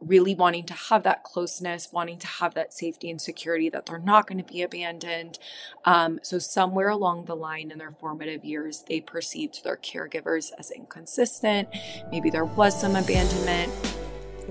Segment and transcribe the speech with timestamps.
[0.00, 3.98] really wanting to have that closeness, wanting to have that safety and security that they're
[3.98, 5.38] not going to be abandoned.
[5.84, 10.70] Um, so, somewhere along the line in their formative years, they perceived their caregivers as
[10.70, 11.68] inconsistent.
[12.10, 13.72] Maybe there was some abandonment.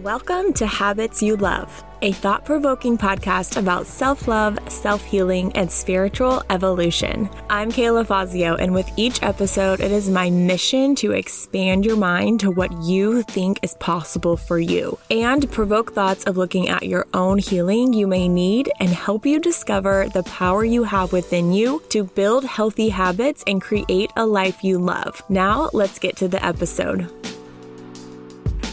[0.03, 5.71] Welcome to Habits You Love, a thought provoking podcast about self love, self healing, and
[5.71, 7.27] spiritual evolution.
[7.49, 12.41] I'm Kayla Fassio, and with each episode, it is my mission to expand your mind
[12.41, 17.07] to what you think is possible for you and provoke thoughts of looking at your
[17.15, 21.81] own healing you may need and help you discover the power you have within you
[21.89, 25.23] to build healthy habits and create a life you love.
[25.27, 27.09] Now, let's get to the episode.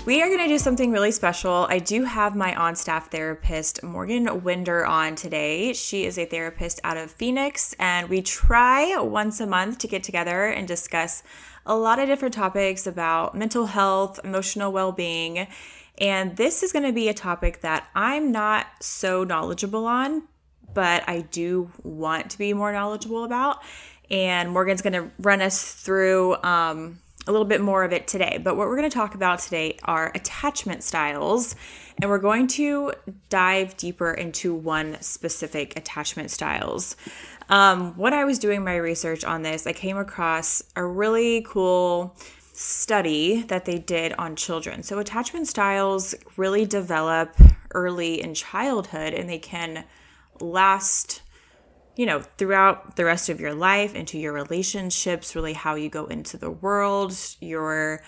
[0.06, 1.66] We are going to do something really special.
[1.70, 5.72] I do have my on staff therapist, Morgan Winder, on today.
[5.72, 10.02] She is a therapist out of Phoenix, and we try once a month to get
[10.02, 11.22] together and discuss
[11.64, 15.46] a lot of different topics about mental health, emotional well being.
[15.96, 20.24] And this is going to be a topic that I'm not so knowledgeable on,
[20.74, 23.62] but I do want to be more knowledgeable about.
[24.11, 28.39] And Morgan's going to run us through um, a little bit more of it today.
[28.42, 31.56] But what we're going to talk about today are attachment styles.
[32.00, 32.92] And we're going to
[33.28, 36.97] dive deeper into one specific attachment styles.
[37.48, 42.17] Um, when I was doing my research on this, I came across a really cool
[42.52, 44.83] study that they did on children.
[44.83, 47.36] So, attachment styles really develop
[47.72, 49.84] early in childhood and they can
[50.41, 51.22] last
[51.96, 56.06] you know, throughout the rest of your life, into your relationships, really how you go
[56.06, 58.02] into the world, your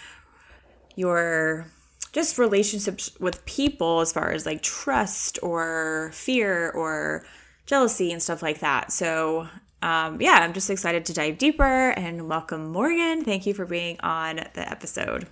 [0.96, 1.66] your
[2.12, 7.26] just relationships with people as far as like trust or fear or
[7.66, 8.90] jealousy and stuff like that.
[8.90, 9.48] So,
[9.82, 13.22] um, yeah, I'm just excited to dive deeper and welcome Morgan.
[13.22, 15.28] Thank you for being on the episode.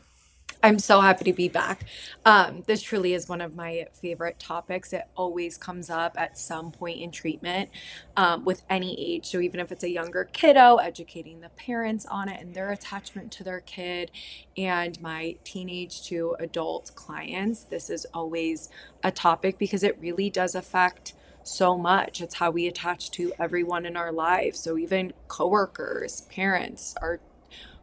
[0.65, 1.85] I'm so happy to be back.
[2.25, 4.95] Um, this truly is one of my favorite topics.
[4.95, 7.69] It always comes up at some point in treatment
[8.17, 9.27] um, with any age.
[9.27, 13.31] So, even if it's a younger kiddo, educating the parents on it and their attachment
[13.33, 14.11] to their kid,
[14.57, 18.71] and my teenage to adult clients, this is always
[19.03, 22.23] a topic because it really does affect so much.
[22.23, 24.61] It's how we attach to everyone in our lives.
[24.61, 27.21] So, even coworkers, parents, are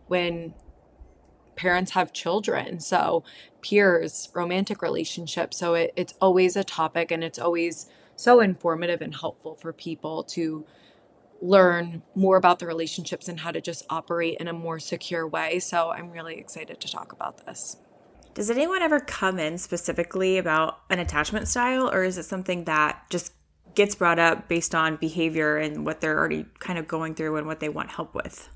[0.08, 0.56] when
[1.62, 2.80] parents have children.
[2.80, 3.24] So,
[3.62, 5.58] peers, romantic relationships.
[5.58, 10.24] So, it, it's always a topic and it's always so informative and helpful for people
[10.24, 10.66] to
[11.40, 15.60] learn more about the relationships and how to just operate in a more secure way.
[15.60, 17.78] So, I'm really excited to talk about this.
[18.34, 23.04] Does anyone ever come in specifically about an attachment style, or is it something that
[23.12, 23.34] just
[23.76, 27.46] gets brought up based on behavior and what they're already kind of going through and
[27.46, 28.50] what they want help with?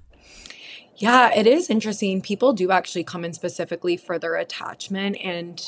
[0.97, 2.22] Yeah, it is interesting.
[2.22, 5.17] People do actually come in specifically for their attachment.
[5.22, 5.61] And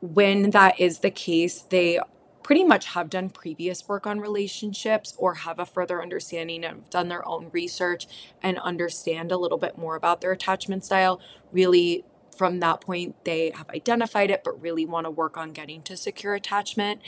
[0.00, 2.00] when that is the case, they
[2.42, 7.08] pretty much have done previous work on relationships or have a further understanding and done
[7.08, 8.06] their own research
[8.42, 11.20] and understand a little bit more about their attachment style,
[11.52, 12.04] really
[12.36, 15.96] from that point they have identified it but really want to work on getting to
[15.96, 17.00] secure attachment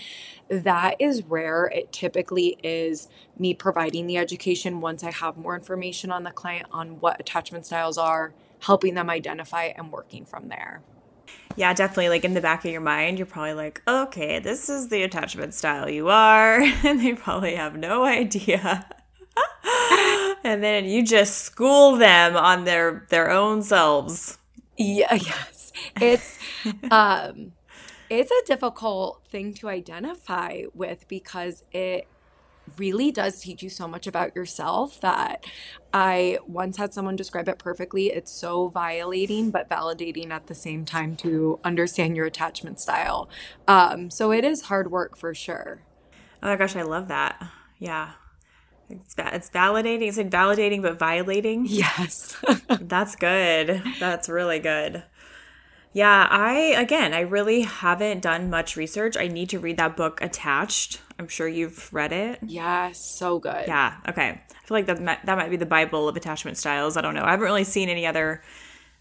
[0.48, 6.10] that is rare it typically is me providing the education once i have more information
[6.10, 10.82] on the client on what attachment styles are helping them identify and working from there
[11.56, 12.10] yeah, definitely.
[12.10, 15.54] Like in the back of your mind, you're probably like, okay, this is the attachment
[15.54, 16.60] style you are.
[16.84, 18.86] And they probably have no idea.
[20.44, 24.38] and then you just school them on their their own selves.
[24.76, 25.72] Yeah, yes.
[26.00, 26.38] It's
[26.90, 27.52] um
[28.08, 32.06] it's a difficult thing to identify with because it
[32.78, 35.44] really does teach you so much about yourself that
[35.92, 38.06] I once had someone describe it perfectly.
[38.08, 43.28] It's so violating but validating at the same time to understand your attachment style.
[43.68, 45.82] Um, so it is hard work for sure.
[46.42, 47.42] Oh my gosh, I love that.
[47.78, 48.12] Yeah.
[48.88, 50.08] It's, it's validating.
[50.08, 51.66] It's like validating but violating.
[51.66, 52.36] Yes.
[52.80, 53.82] That's good.
[53.98, 55.02] That's really good.
[55.92, 59.16] Yeah, I again, I really haven't done much research.
[59.16, 61.00] I need to read that book Attached.
[61.18, 62.40] I'm sure you've read it.
[62.42, 63.64] Yeah, so good.
[63.66, 63.96] Yeah.
[64.06, 64.28] Okay.
[64.28, 66.98] I feel like that might, that might be the bible of attachment styles.
[66.98, 67.24] I don't know.
[67.24, 68.42] I haven't really seen any other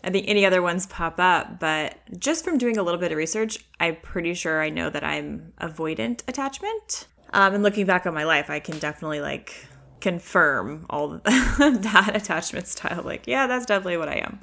[0.06, 3.18] I think any other ones pop up, but just from doing a little bit of
[3.18, 7.08] research, I'm pretty sure I know that I'm avoidant attachment.
[7.34, 9.68] Um, and looking back on my life, I can definitely like
[10.02, 13.02] confirm all that attachment style.
[13.04, 14.40] Like, yeah, that's definitely what I am.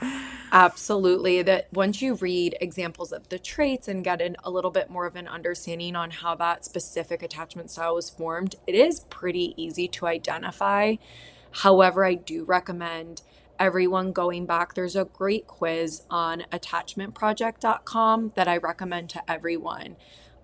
[0.52, 1.42] Absolutely.
[1.42, 5.16] That once you read examples of the traits and get a little bit more of
[5.16, 10.06] an understanding on how that specific attachment style was formed, it is pretty easy to
[10.06, 10.96] identify.
[11.52, 13.22] However, I do recommend
[13.58, 14.74] everyone going back.
[14.74, 19.96] There's a great quiz on attachmentproject.com that I recommend to everyone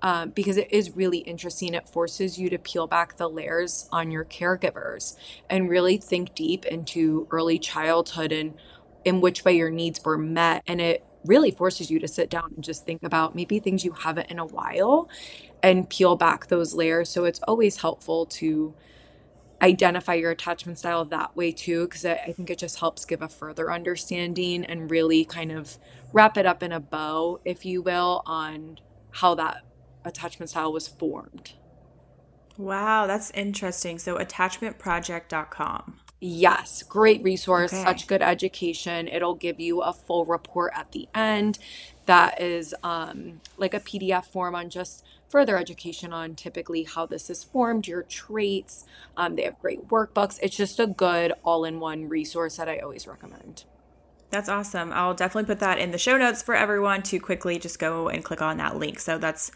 [0.03, 1.75] um, because it is really interesting.
[1.75, 5.17] It forces you to peel back the layers on your caregivers
[5.51, 8.55] and really think deep into early childhood and
[9.05, 10.63] in which way your needs were met.
[10.67, 13.93] And it really forces you to sit down and just think about maybe things you
[13.93, 15.09] haven't in a while
[15.63, 17.09] and peel back those layers.
[17.09, 18.75] So it's always helpful to
[19.61, 23.29] identify your attachment style that way too, because I think it just helps give a
[23.29, 25.79] further understanding and really kind of
[26.13, 28.79] wrap it up in a bow, if you will, on
[29.11, 29.63] how that
[30.05, 31.53] attachment style was formed.
[32.57, 33.99] Wow, that's interesting.
[33.99, 36.01] So, attachmentproject.com.
[36.21, 37.85] Yes, great resource, okay.
[37.85, 39.07] such good education.
[39.07, 41.61] It'll give you a full report at the end
[42.07, 47.31] that is um, like a PDF form on just further education on typically how this
[47.31, 48.87] is formed, your traits.
[49.17, 50.39] Um, they have great workbooks.
[50.43, 53.65] It's just a good all in one resource that I always recommend.
[54.31, 54.93] That's awesome.
[54.93, 58.25] I'll definitely put that in the show notes for everyone to quickly just go and
[58.25, 59.01] click on that link.
[59.01, 59.51] So that's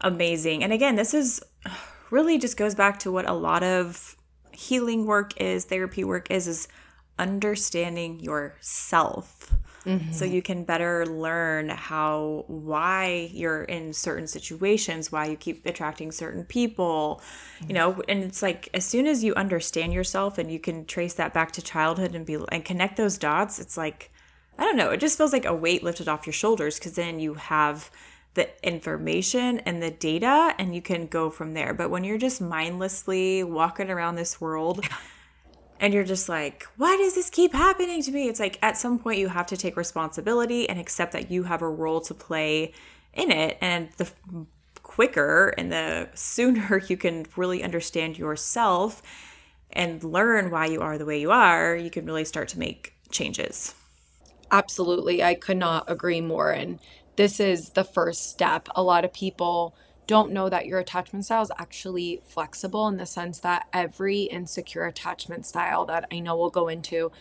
[0.00, 0.62] amazing.
[0.62, 1.40] And again, this is
[2.10, 4.16] really just goes back to what a lot of
[4.52, 6.68] healing work is, therapy work is, is
[7.18, 9.54] understanding yourself.
[9.84, 10.12] Mm-hmm.
[10.12, 16.12] So you can better learn how, why you're in certain situations, why you keep attracting
[16.12, 17.22] certain people,
[17.66, 21.14] you know, and it's like as soon as you understand yourself and you can trace
[21.14, 24.10] that back to childhood and be and connect those dots, it's like,
[24.58, 27.18] I don't know, it just feels like a weight lifted off your shoulders because then
[27.18, 27.90] you have
[28.34, 31.74] the information and the data and you can go from there.
[31.74, 34.84] But when you're just mindlessly walking around this world
[35.80, 38.28] and you're just like, why does this keep happening to me?
[38.28, 41.62] It's like at some point you have to take responsibility and accept that you have
[41.62, 42.72] a role to play
[43.12, 43.58] in it.
[43.60, 44.10] And the
[44.82, 49.02] quicker and the sooner you can really understand yourself
[49.72, 52.94] and learn why you are the way you are, you can really start to make
[53.10, 53.74] changes.
[54.50, 55.22] Absolutely.
[55.22, 56.50] I could not agree more.
[56.50, 56.80] And
[57.16, 58.68] this is the first step.
[58.74, 59.74] A lot of people
[60.06, 64.84] don't know that your attachment style is actually flexible in the sense that every insecure
[64.84, 67.12] attachment style that I know we'll go into,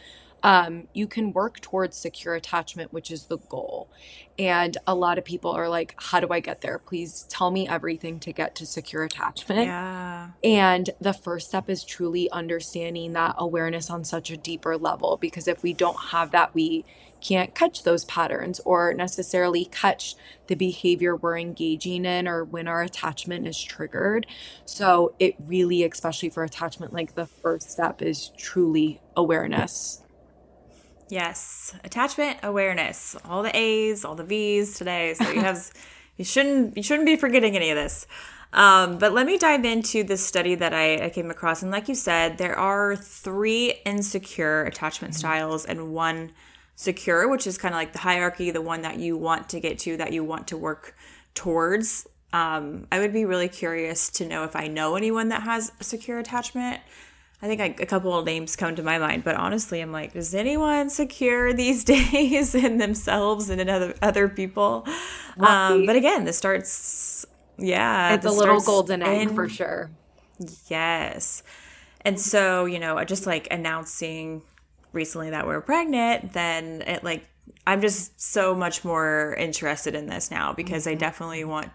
[0.43, 3.89] um, you can work towards secure attachment, which is the goal.
[4.37, 6.79] And a lot of people are like, How do I get there?
[6.79, 9.65] Please tell me everything to get to secure attachment.
[9.65, 10.29] Yeah.
[10.43, 15.17] And the first step is truly understanding that awareness on such a deeper level.
[15.17, 16.85] Because if we don't have that, we
[17.21, 20.15] can't catch those patterns or necessarily catch
[20.47, 24.25] the behavior we're engaging in or when our attachment is triggered.
[24.63, 30.01] So, it really, especially for attachment, like the first step is truly awareness.
[31.09, 33.15] Yes, attachment awareness.
[33.25, 35.15] All the A's, all the V's today.
[35.15, 35.71] So you have
[36.17, 38.07] you shouldn't you shouldn't be forgetting any of this.
[38.51, 41.61] Um, but let me dive into this study that I, I, came across.
[41.61, 45.19] And like you said, there are three insecure attachment mm-hmm.
[45.19, 46.31] styles and one
[46.75, 49.77] secure, which is kind of like the hierarchy, the one that you want to get
[49.79, 50.95] to, that you want to work
[51.35, 52.07] towards.
[52.33, 55.83] Um, I would be really curious to know if I know anyone that has a
[55.83, 56.81] secure attachment.
[57.41, 60.35] I think a couple of names come to my mind, but honestly, I'm like, is
[60.35, 64.85] anyone secure these days in themselves and in other other people?
[65.39, 67.25] Um, but again, this starts,
[67.57, 69.89] yeah, it's a little golden egg in, for sure.
[70.67, 71.43] Yes,
[72.01, 74.41] and so you know, I just like announcing
[74.91, 77.25] recently that we're pregnant, then it like
[77.65, 80.95] I'm just so much more interested in this now because mm-hmm.
[80.95, 81.69] I definitely want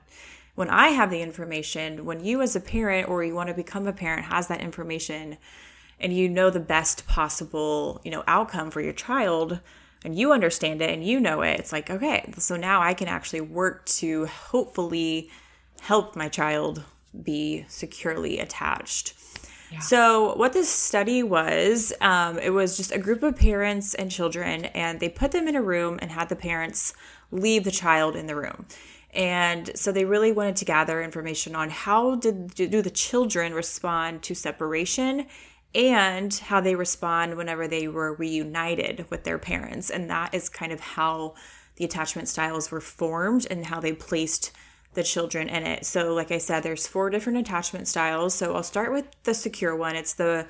[0.55, 3.87] when I have the information, when you as a parent or you want to become
[3.87, 5.37] a parent has that information
[5.99, 9.61] and you know the best possible, you know, outcome for your child
[10.05, 13.09] and you understand it and you know it, it's like, okay, so now I can
[13.09, 15.31] actually work to hopefully
[15.81, 16.83] help my child
[17.23, 19.15] be securely attached.
[19.81, 24.67] So, what this study was, um, it was just a group of parents and children,
[24.67, 26.95] and they put them in a room and had the parents
[27.33, 28.67] leave the child in the room.
[29.15, 34.23] And so they really wanted to gather information on how did do the children respond
[34.25, 35.27] to separation
[35.75, 39.91] and how they respond whenever they were reunited with their parents.
[39.91, 41.35] And that is kind of how
[41.77, 44.53] the attachment styles were formed and how they placed
[44.95, 45.85] the children in it.
[45.85, 48.35] So like I said there's four different attachment styles.
[48.35, 49.97] So I'll start with the secure one.
[49.97, 50.47] It's the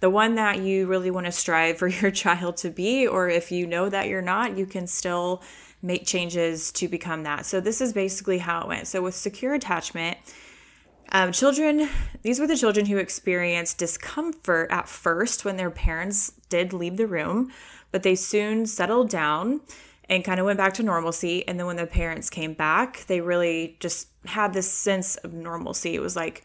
[0.00, 3.50] the one that you really want to strive for your child to be or if
[3.52, 5.42] you know that you're not, you can still
[5.84, 7.46] make changes to become that.
[7.46, 8.86] So this is basically how it went.
[8.88, 10.18] So with secure attachment,
[11.12, 11.88] Um, children,
[12.22, 17.06] these were the children who experienced discomfort at first when their parents did leave the
[17.06, 17.52] room,
[17.92, 19.60] but they soon settled down
[20.08, 21.46] and kind of went back to normalcy.
[21.46, 25.94] And then when the parents came back, they really just had this sense of normalcy.
[25.94, 26.42] It was like,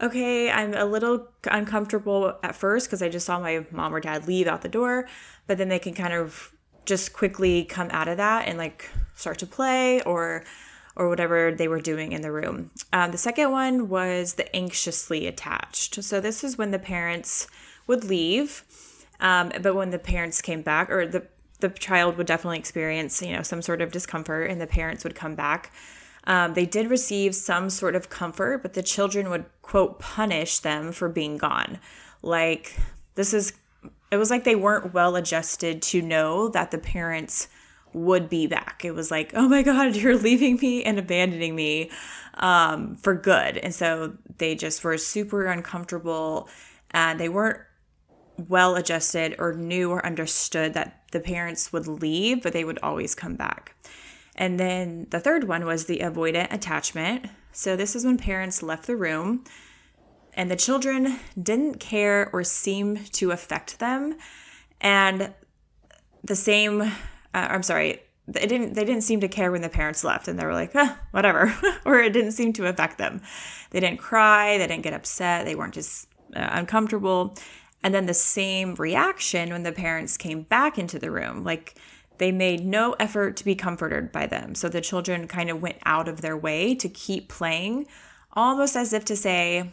[0.00, 4.26] okay, I'm a little uncomfortable at first because I just saw my mom or dad
[4.26, 5.06] leave out the door,
[5.46, 6.52] but then they can kind of
[6.90, 10.44] just quickly come out of that and like start to play or
[10.96, 12.70] or whatever they were doing in the room.
[12.92, 16.02] Um, the second one was the anxiously attached.
[16.02, 17.46] So this is when the parents
[17.86, 18.64] would leave,
[19.20, 21.22] um, but when the parents came back, or the
[21.60, 25.14] the child would definitely experience you know some sort of discomfort, and the parents would
[25.14, 25.72] come back.
[26.24, 30.92] Um, they did receive some sort of comfort, but the children would quote punish them
[30.92, 31.78] for being gone.
[32.20, 32.76] Like
[33.14, 33.52] this is,
[34.10, 37.48] it was like they weren't well adjusted to know that the parents
[37.92, 38.84] would be back.
[38.84, 41.90] It was like, oh my God, you're leaving me and abandoning me
[42.34, 43.58] um, for good.
[43.58, 46.48] And so they just were super uncomfortable
[46.90, 47.60] and they weren't
[48.48, 53.14] well adjusted or knew or understood that the parents would leave, but they would always
[53.14, 53.74] come back.
[54.34, 57.26] And then the third one was the avoidant attachment.
[57.52, 59.44] So this is when parents left the room
[60.40, 64.16] and the children didn't care or seem to affect them.
[64.80, 65.34] And
[66.24, 66.88] the same, uh,
[67.34, 70.46] I'm sorry, they didn't they didn't seem to care when the parents left and they
[70.46, 71.54] were like eh, whatever
[71.84, 73.20] or it didn't seem to affect them
[73.70, 76.06] they didn't cry they didn't get upset they weren't just
[76.36, 77.36] uh, uncomfortable
[77.82, 81.74] and then the same reaction when the parents came back into the room like
[82.18, 84.54] they made no effort to be comforted by them.
[84.54, 87.86] So the children kind of went out of their way to keep playing,
[88.34, 89.72] almost as if to say,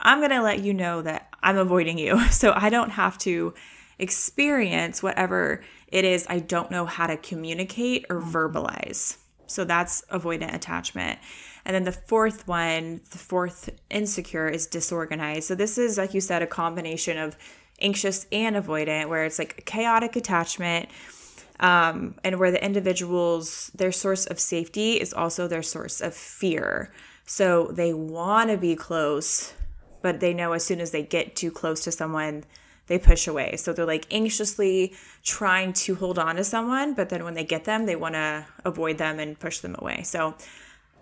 [0.00, 2.20] I'm going to let you know that I'm avoiding you.
[2.30, 3.54] So I don't have to
[3.98, 9.16] experience whatever it is I don't know how to communicate or verbalize.
[9.46, 11.18] So that's avoidant attachment.
[11.64, 15.44] And then the fourth one, the fourth insecure is disorganized.
[15.44, 17.36] So this is, like you said, a combination of
[17.80, 20.88] anxious and avoidant, where it's like chaotic attachment
[21.60, 26.92] um, and where the individual's their source of safety is also their source of fear.
[27.24, 29.54] So they want to be close,
[30.06, 32.44] but they know as soon as they get too close to someone,
[32.86, 33.56] they push away.
[33.56, 34.94] So they're like anxiously
[35.24, 38.46] trying to hold on to someone, but then when they get them, they want to
[38.64, 40.04] avoid them and push them away.
[40.04, 40.36] So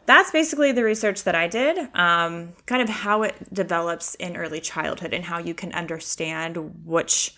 [0.07, 4.63] that's basically the research that I did, um, kind of how it develops in early
[4.63, 6.57] childhood and how you can understand
[6.87, 7.35] which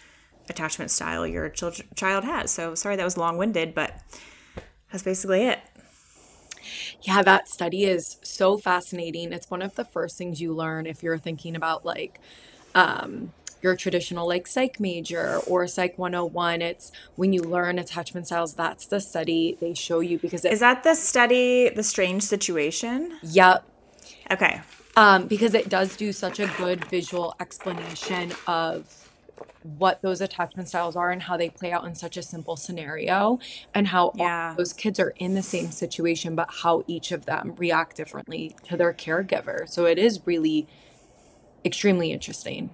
[0.49, 2.53] attachment style your child has.
[2.53, 3.93] So sorry that was long winded, but
[4.93, 5.59] that's basically it.
[7.03, 9.33] Yeah, that study is so fascinating.
[9.33, 12.21] It's one of the first things you learn if you're thinking about like
[12.75, 18.55] um, your traditional like psych major or psych 101 it's when you learn attachment styles
[18.55, 23.19] that's the study they show you because it, is that the study the strange situation?
[23.23, 23.65] Yep
[24.31, 24.61] okay.
[24.97, 29.06] Um, because it does do such a good visual explanation of
[29.67, 33.39] what those attachment styles are and how they play out in such a simple scenario
[33.75, 34.55] and how yeah.
[34.57, 38.77] those kids are in the same situation but how each of them react differently to
[38.77, 40.67] their caregiver so it is really
[41.65, 42.71] extremely interesting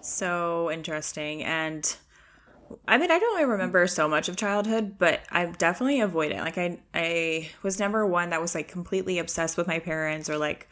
[0.00, 1.96] so interesting and
[2.88, 6.38] I mean, I don't really remember so much of childhood, but I've definitely avoided.
[6.38, 6.40] It.
[6.40, 10.36] Like, I I was never one that was like completely obsessed with my parents or
[10.36, 10.68] like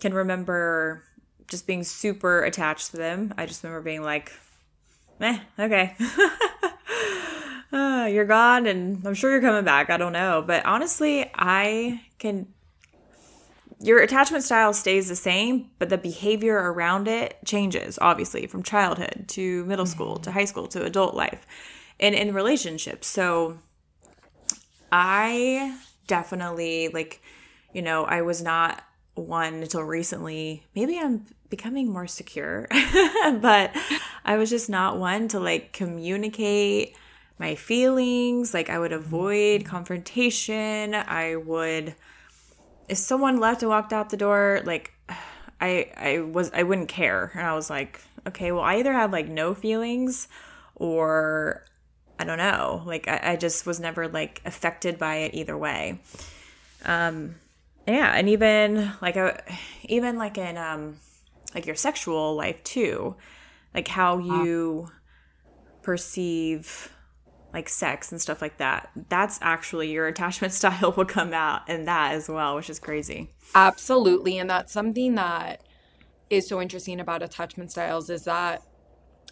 [0.00, 1.02] can remember
[1.48, 3.34] just being super attached to them.
[3.36, 4.32] I just remember being like,
[5.20, 5.96] eh, okay.
[7.72, 9.90] uh, you're gone and I'm sure you're coming back.
[9.90, 10.44] I don't know.
[10.46, 12.46] But honestly, I can.
[13.80, 19.26] Your attachment style stays the same, but the behavior around it changes, obviously, from childhood
[19.28, 19.92] to middle mm-hmm.
[19.92, 21.46] school to high school to adult life
[22.00, 23.06] and in relationships.
[23.06, 23.58] So
[24.90, 25.78] I
[26.08, 27.22] definitely, like,
[27.72, 28.82] you know, I was not
[29.14, 30.64] one until recently.
[30.74, 32.68] Maybe I'm becoming more secure,
[33.40, 33.74] but
[34.24, 36.94] I was just not one to like communicate
[37.38, 38.52] my feelings.
[38.52, 40.94] Like I would avoid confrontation.
[40.94, 41.94] I would
[42.88, 44.92] if someone left and walked out the door, like
[45.60, 47.32] I I was I wouldn't care.
[47.34, 50.28] And I was like, okay, well I either have like no feelings
[50.74, 51.64] or
[52.18, 52.82] I don't know.
[52.84, 56.00] Like I, I just was never like affected by it either way.
[56.84, 57.36] Um
[57.86, 59.42] yeah, and even like a
[59.84, 60.96] even like in um
[61.54, 63.16] like your sexual life too.
[63.74, 64.88] Like how uh, you
[65.82, 66.92] perceive
[67.52, 68.90] like sex and stuff like that.
[69.08, 73.30] That's actually your attachment style will come out in that as well which is crazy.
[73.54, 75.62] Absolutely and that's something that
[76.30, 78.62] is so interesting about attachment styles is that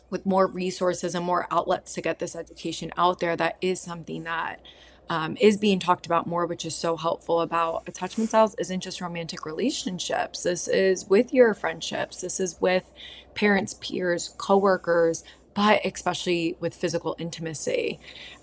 [0.08, 4.22] with more resources and more outlets to get this education out there that is something
[4.22, 4.60] that
[5.08, 9.00] um, is being talked about more, which is so helpful about attachment styles, isn't just
[9.00, 10.42] romantic relationships.
[10.42, 12.90] This is with your friendships, this is with
[13.34, 15.22] parents, peers, coworkers,
[15.54, 17.98] but especially with physical intimacy.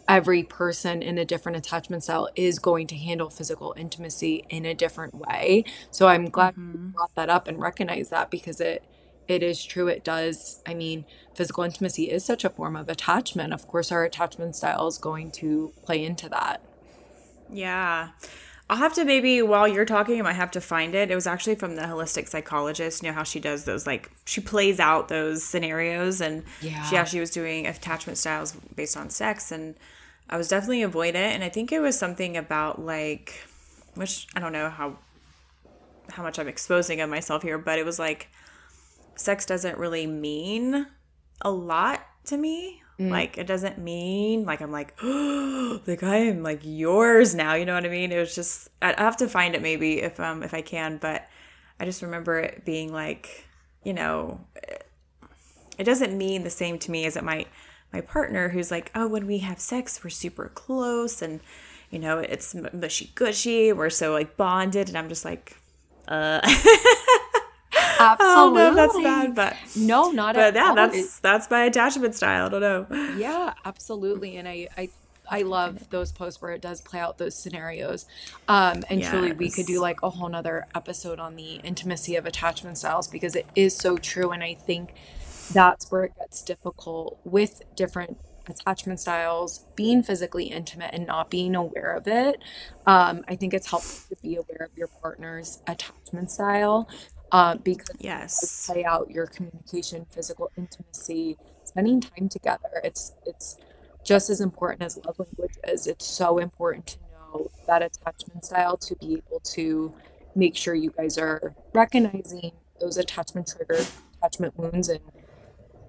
[0.08, 4.74] Every person in a different attachment style is going to handle physical intimacy in a
[4.74, 5.63] different way.
[5.91, 6.72] So I'm glad mm-hmm.
[6.72, 8.84] you brought that up and recognize that because it
[9.27, 13.53] it is true it does i mean physical intimacy is such a form of attachment.
[13.53, 16.62] Of course our attachment style is going to play into that.
[17.51, 18.10] Yeah.
[18.70, 21.12] I'll have to maybe while you're talking i might have to find it.
[21.12, 23.03] It was actually from the holistic psychologist.
[23.03, 26.84] You know how she does those like she plays out those scenarios and yeah.
[26.84, 29.75] she actually was doing attachment styles based on sex and
[30.30, 33.46] i was definitely avoidant and i think it was something about like
[33.96, 34.98] which i don't know how
[36.10, 38.30] how much i'm exposing of myself here but it was like
[39.15, 40.88] sex doesn't really mean
[41.41, 42.82] a lot to me.
[43.00, 43.10] Mm.
[43.10, 47.53] Like it doesn't mean like I'm like, oh, like I am like yours now.
[47.53, 48.12] You know what I mean?
[48.12, 51.27] It was just I have to find it maybe if um if I can, but
[51.79, 53.46] I just remember it being like,
[53.84, 54.41] you know,
[55.77, 57.48] it doesn't mean the same to me as it might
[57.91, 61.39] my partner who's like, oh, when we have sex, we're super close and
[61.93, 63.72] you know, it's mushy gushy.
[63.72, 65.55] We're so like bonded, and I'm just like,
[66.08, 66.41] uh.
[68.04, 68.60] Absolutely.
[68.60, 70.76] Know if that's bad, but no, not but at yeah, all.
[70.76, 72.48] that's that's my attachment style.
[72.48, 73.14] I don't know.
[73.18, 74.38] Yeah, absolutely.
[74.38, 74.90] And I I
[75.30, 78.06] I love those posts where it does play out those scenarios.
[78.48, 79.10] Um, and yes.
[79.10, 83.08] truly, we could do like a whole nother episode on the intimacy of attachment styles
[83.08, 84.32] because it is so true.
[84.32, 84.94] And I think
[85.54, 88.18] that's where it gets difficult with different
[88.48, 92.40] attachment styles, being physically intimate and not being aware of it.
[92.86, 96.90] Um, I think it's helpful to be aware of your partner's attachment style
[97.34, 102.70] uh, because yes, play out your communication, physical intimacy, spending time together.
[102.84, 103.58] It's it's
[104.06, 105.88] just as important as love languages.
[105.88, 109.94] It's so important to know that attachment style to be able to
[110.36, 115.02] make sure you guys are recognizing those attachment triggers, attachment wounds, and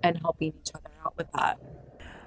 [0.03, 1.59] and helping each other out with that.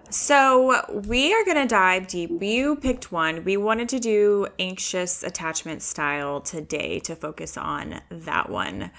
[0.09, 2.41] So, we are going to dive deep.
[2.41, 3.43] You picked one.
[3.43, 8.91] We wanted to do anxious attachment style today to focus on that one.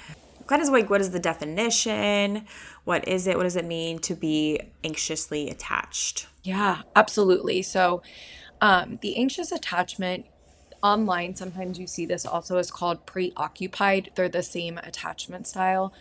[0.47, 2.45] Kind of like what is the definition?
[2.85, 3.39] What is it?
[3.39, 6.27] What does it mean to be anxiously attached?
[6.43, 7.63] Yeah, absolutely.
[7.63, 8.03] So,
[8.61, 10.27] um, the anxious attachment
[10.83, 14.11] online, sometimes you see this also is called preoccupied.
[14.15, 15.93] They're the same attachment style.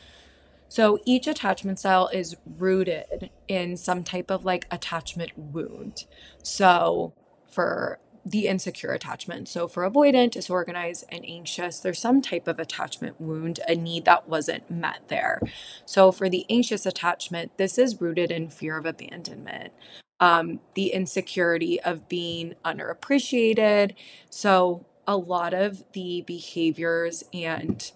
[0.67, 6.05] So each attachment style is rooted in some type of like attachment wound.
[6.43, 7.13] So
[7.49, 7.99] for
[8.31, 9.47] the insecure attachment.
[9.47, 14.27] So for avoidant, disorganized, and anxious, there's some type of attachment wound, a need that
[14.27, 15.39] wasn't met there.
[15.85, 19.71] So for the anxious attachment, this is rooted in fear of abandonment,
[20.19, 23.93] um, the insecurity of being underappreciated.
[24.29, 27.91] So a lot of the behaviors and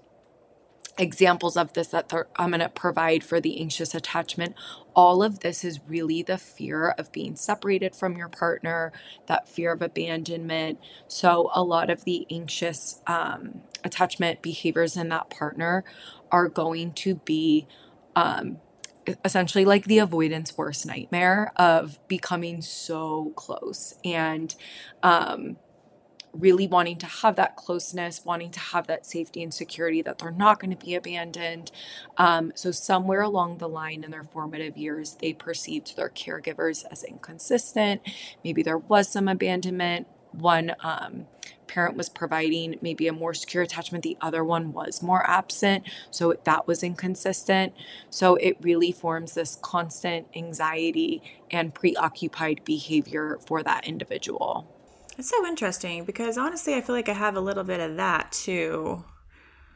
[0.97, 4.55] examples of this that I'm going to provide for the anxious attachment.
[4.95, 8.91] All of this is really the fear of being separated from your partner,
[9.27, 10.79] that fear of abandonment.
[11.07, 15.83] So, a lot of the anxious um, attachment behaviors in that partner
[16.31, 17.67] are going to be
[18.15, 18.57] um,
[19.25, 24.55] essentially like the avoidance worst nightmare of becoming so close and
[25.03, 25.57] um,
[26.33, 30.31] really wanting to have that closeness, wanting to have that safety and security that they're
[30.31, 31.71] not going to be abandoned.
[32.17, 37.03] Um, so, somewhere along the line in their formative years, they perceived their caregivers as
[37.03, 38.01] inconsistent.
[38.43, 40.07] Maybe there was some abandonment.
[40.31, 41.27] One um,
[41.67, 45.85] parent was providing maybe a more secure attachment, the other one was more absent.
[46.11, 47.73] So, that was inconsistent.
[48.09, 54.70] So, it really forms this constant anxiety and preoccupied behavior for that individual.
[55.21, 58.31] It's so interesting because honestly, I feel like I have a little bit of that
[58.31, 59.03] too.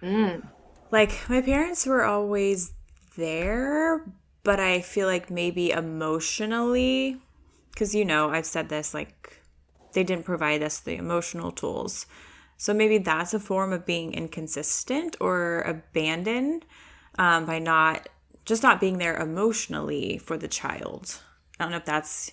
[0.01, 0.43] Mm.
[0.89, 2.73] Like, my parents were always
[3.15, 4.03] there,
[4.41, 7.21] but I feel like maybe emotionally,
[7.69, 9.39] because you know, I've said this, like,
[9.93, 12.07] they didn't provide us the emotional tools.
[12.57, 16.65] So maybe that's a form of being inconsistent or abandoned
[17.19, 18.09] um, by not
[18.45, 21.19] just not being there emotionally for the child.
[21.59, 22.31] I don't know if that's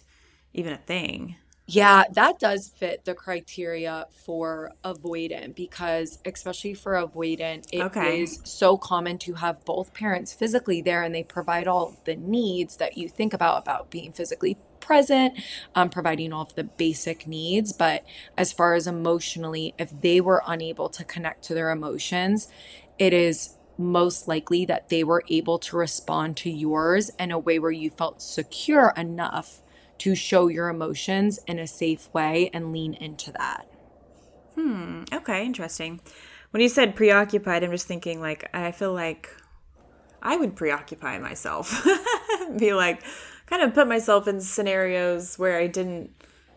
[0.54, 1.36] even a thing.
[1.66, 8.22] Yeah, that does fit the criteria for avoidant because, especially for avoidant, it okay.
[8.22, 12.76] is so common to have both parents physically there and they provide all the needs
[12.78, 15.38] that you think about about being physically present,
[15.76, 17.72] um, providing all of the basic needs.
[17.72, 18.04] But
[18.36, 22.48] as far as emotionally, if they were unable to connect to their emotions,
[22.98, 27.58] it is most likely that they were able to respond to yours in a way
[27.58, 29.61] where you felt secure enough
[30.02, 33.68] to show your emotions in a safe way and lean into that.
[34.56, 35.04] Hmm.
[35.12, 35.46] Okay.
[35.46, 36.00] Interesting.
[36.50, 39.30] When you said preoccupied, I'm just thinking like, I feel like
[40.20, 41.86] I would preoccupy myself.
[42.58, 43.04] Be like,
[43.46, 46.10] kind of put myself in scenarios where I didn't,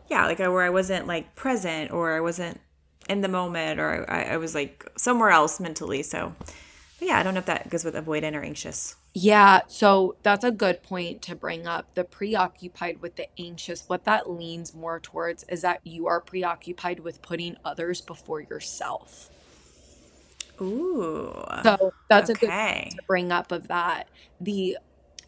[0.10, 2.60] yeah, like where I wasn't like present or I wasn't
[3.08, 6.02] in the moment or I, I was like somewhere else mentally.
[6.02, 8.96] So, but yeah, I don't know if that goes with avoidant or anxious.
[9.18, 11.96] Yeah, so that's a good point to bring up.
[11.96, 17.00] The preoccupied with the anxious, what that leans more towards is that you are preoccupied
[17.00, 19.30] with putting others before yourself.
[20.62, 21.34] Ooh.
[21.64, 22.46] So that's okay.
[22.46, 24.10] a good point to bring up of that.
[24.42, 24.78] The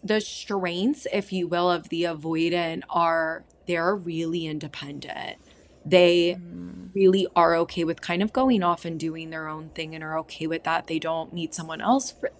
[0.03, 5.37] the strengths, if you will, of the avoidant are they're really independent.
[5.85, 6.89] They mm.
[6.93, 10.19] really are okay with kind of going off and doing their own thing and are
[10.19, 10.87] okay with that.
[10.87, 12.31] They don't need someone else for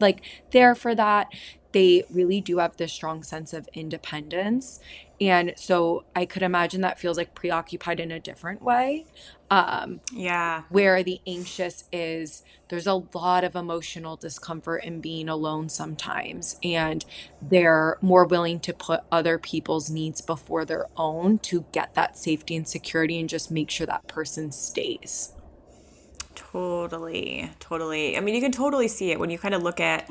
[0.00, 1.28] like there for that.
[1.72, 4.80] They really do have this strong sense of independence.
[5.20, 9.06] And so I could imagine that feels like preoccupied in a different way.
[9.50, 10.62] Um, yeah.
[10.70, 16.56] Where the anxious is, there's a lot of emotional discomfort in being alone sometimes.
[16.62, 17.04] And
[17.42, 22.56] they're more willing to put other people's needs before their own to get that safety
[22.56, 25.32] and security and just make sure that person stays.
[26.36, 28.16] Totally, totally.
[28.16, 30.08] I mean, you can totally see it when you kind of look at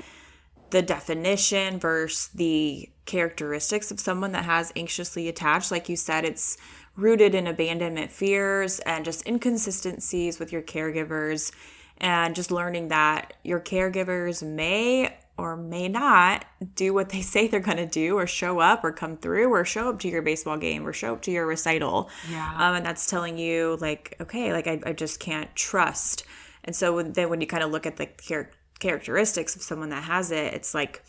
[0.72, 5.72] the definition versus the characteristics of someone that has anxiously attached.
[5.72, 6.58] Like you said, it's
[6.96, 11.52] rooted in abandonment fears and just inconsistencies with your caregivers,
[12.00, 16.46] and just learning that your caregivers may or may not
[16.76, 19.66] do what they say they're going to do or show up or come through or
[19.66, 22.10] show up to your baseball game or show up to your recital.
[22.30, 22.54] Yeah.
[22.56, 26.26] Um, and that's telling you, like, okay, like, I, I just can't trust.
[26.64, 30.04] And so then when you kind of look at the char- characteristics of someone that
[30.04, 31.04] has it, it's like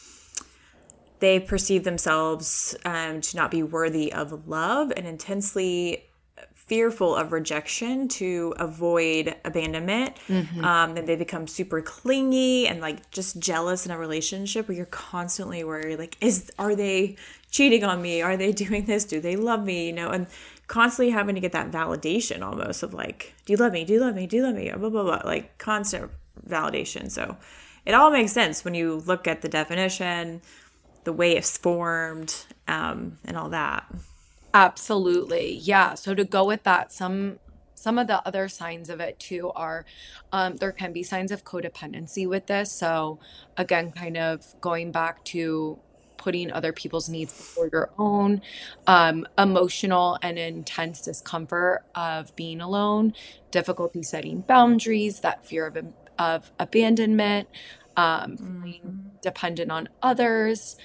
[1.20, 6.04] they perceive themselves um, to not be worthy of love and intensely
[6.66, 10.16] fearful of rejection to avoid abandonment.
[10.29, 10.64] Mm-hmm.
[10.64, 14.87] Um, then they become super clingy and like just jealous in a relationship where you're
[14.87, 17.16] constantly worried, like, is are they
[17.50, 18.20] cheating on me?
[18.20, 19.05] Are they doing this?
[19.05, 19.87] Do they love me?
[19.87, 20.26] You know, and
[20.66, 23.85] constantly having to get that validation almost of like, do you love me?
[23.85, 24.26] Do you love me?
[24.26, 24.70] Do you love me?
[24.70, 25.22] Blah blah blah.
[25.24, 26.11] Like constant
[26.48, 27.11] validation.
[27.11, 27.37] So
[27.85, 30.42] it all makes sense when you look at the definition,
[31.05, 32.35] the way it's formed,
[32.66, 33.87] um, and all that.
[34.54, 35.54] Absolutely.
[35.56, 35.94] Yeah.
[35.94, 37.38] So to go with that, some
[37.74, 39.85] some of the other signs of it too are
[40.32, 42.72] um, there can be signs of codependency with this.
[42.72, 43.18] So
[43.56, 45.78] again, kind of going back to
[46.16, 48.42] putting other people's needs before your own,
[48.87, 53.14] um, emotional and intense discomfort of being alone,
[53.50, 55.76] difficulty setting boundaries, that fear of
[56.18, 57.46] of abandonment,
[57.96, 58.98] um, mm-hmm.
[59.22, 60.76] dependent on others,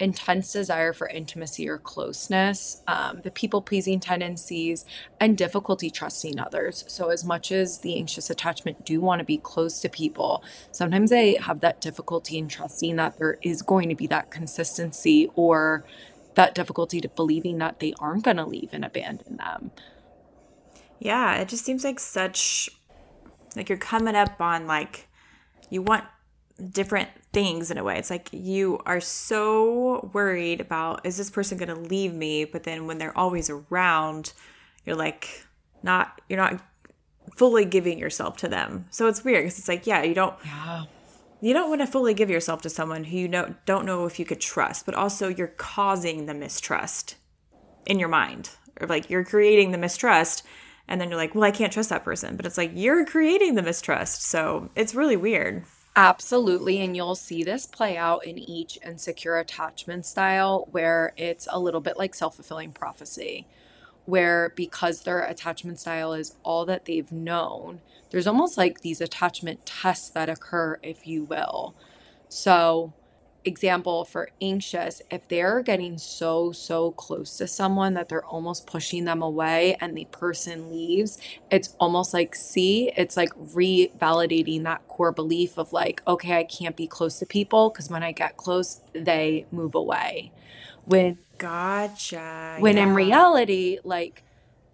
[0.00, 4.84] intense desire for intimacy or closeness, um, the people pleasing tendencies,
[5.20, 6.84] and difficulty trusting others.
[6.88, 11.10] So, as much as the anxious attachment do want to be close to people, sometimes
[11.10, 15.84] they have that difficulty in trusting that there is going to be that consistency or
[16.34, 19.70] that difficulty to believing that they aren't going to leave and abandon them.
[20.98, 22.70] Yeah, it just seems like such
[23.56, 25.08] like you're coming up on like
[25.70, 26.04] you want
[26.70, 27.98] different things in a way.
[27.98, 32.62] It's like you are so worried about is this person going to leave me, but
[32.62, 34.32] then when they're always around,
[34.84, 35.44] you're like
[35.82, 36.60] not you're not
[37.36, 38.86] fully giving yourself to them.
[38.90, 40.84] So it's weird because it's like yeah, you don't yeah.
[41.40, 44.18] You don't want to fully give yourself to someone who you know don't know if
[44.18, 47.16] you could trust, but also you're causing the mistrust
[47.84, 48.50] in your mind.
[48.80, 50.42] Or like you're creating the mistrust
[50.88, 53.54] and then you're like, "Well, I can't trust that person." But it's like you're creating
[53.54, 54.22] the mistrust.
[54.22, 55.64] So it's really weird.
[55.96, 56.80] Absolutely.
[56.80, 61.80] And you'll see this play out in each insecure attachment style where it's a little
[61.80, 63.46] bit like self fulfilling prophecy,
[64.04, 69.66] where because their attachment style is all that they've known, there's almost like these attachment
[69.66, 71.76] tests that occur, if you will.
[72.28, 72.94] So,
[73.44, 79.04] example for anxious, if they're getting so, so close to someone that they're almost pushing
[79.04, 81.18] them away and the person leaves,
[81.50, 86.76] it's almost like, see, it's like revalidating that core belief of like, okay, I can't
[86.76, 90.32] be close to people because when I get close, they move away.
[90.84, 92.56] When, gotcha.
[92.58, 92.84] When yeah.
[92.84, 94.22] in reality, like,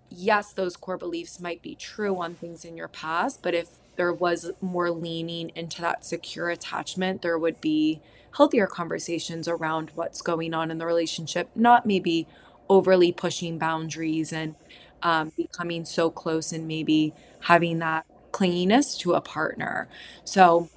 [0.09, 4.13] yes, those core beliefs might be true on things in your past, but if there
[4.13, 8.01] was more leaning into that secure attachment, there would be
[8.37, 12.27] healthier conversations around what's going on in the relationship, not maybe
[12.69, 14.55] overly pushing boundaries and
[15.03, 19.89] um, becoming so close and maybe having that clinginess to a partner.
[20.25, 20.71] So,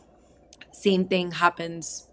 [0.72, 2.08] same thing happens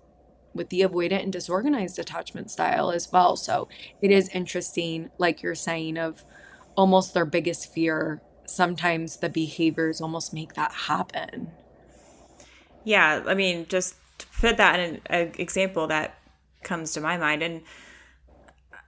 [0.54, 3.36] with the avoidant and disorganized attachment style as well.
[3.36, 3.68] So
[4.02, 6.24] it is interesting, like you're saying, of
[6.76, 8.22] almost their biggest fear.
[8.46, 11.52] Sometimes the behaviors almost make that happen.
[12.84, 16.18] Yeah, I mean, just to put that in an example that
[16.62, 17.62] comes to my mind, and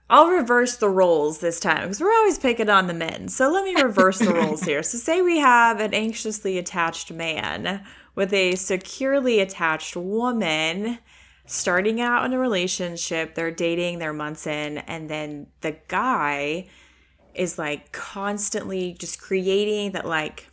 [0.09, 3.29] I'll reverse the roles this time because we're always picking on the men.
[3.29, 4.83] So let me reverse the roles here.
[4.83, 7.83] So, say we have an anxiously attached man
[8.15, 10.99] with a securely attached woman
[11.45, 16.67] starting out in a relationship, they're dating, they're months in, and then the guy
[17.33, 20.47] is like constantly just creating that, like,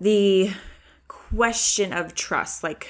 [0.00, 0.50] the
[1.06, 2.88] question of trust, like,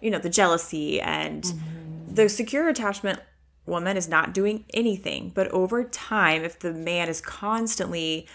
[0.00, 2.14] you know, the jealousy and mm-hmm.
[2.14, 3.20] the secure attachment
[3.66, 5.32] woman is not doing anything.
[5.34, 8.26] But over time, if the man is constantly,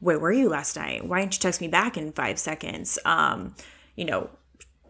[0.00, 1.06] where were you last night?
[1.06, 2.98] Why didn't you text me back in five seconds?
[3.04, 3.54] Um,
[3.96, 4.30] you know,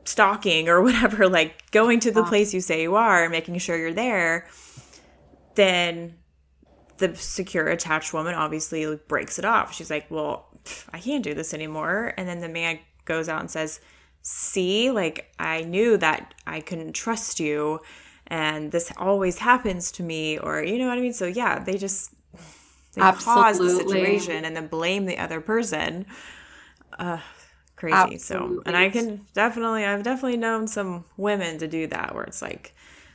[0.05, 3.77] stalking or whatever, like going to the place you say you are and making sure
[3.77, 4.47] you're there,
[5.55, 6.15] then
[6.99, 9.75] the secure attached woman obviously breaks it off.
[9.75, 10.49] She's like, well,
[10.93, 12.13] I can't do this anymore.
[12.17, 13.81] And then the man goes out and says,
[14.23, 17.81] see, like I knew that I couldn't trust you
[18.27, 21.13] and this always happens to me or you know what I mean?
[21.15, 22.15] So yeah, they just
[22.95, 23.19] they Absolutely.
[23.25, 26.07] cause the situation and then blame the other person.
[26.99, 27.19] Uh
[27.77, 28.19] crazy.
[28.19, 28.19] Absolutely.
[28.19, 32.43] So, and I can definitely, I've definitely known some women to do that where it's
[32.43, 32.75] like,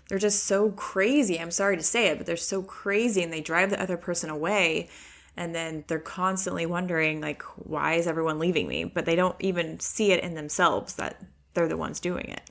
[0.10, 1.39] they're just so crazy.
[1.39, 4.30] I'm sorry to say it, but they're so crazy and they drive the other person
[4.30, 4.89] away.
[5.36, 8.84] And then they're constantly wondering, like, why is everyone leaving me?
[8.86, 11.22] But they don't even see it in themselves that
[11.54, 12.50] they're the ones doing it.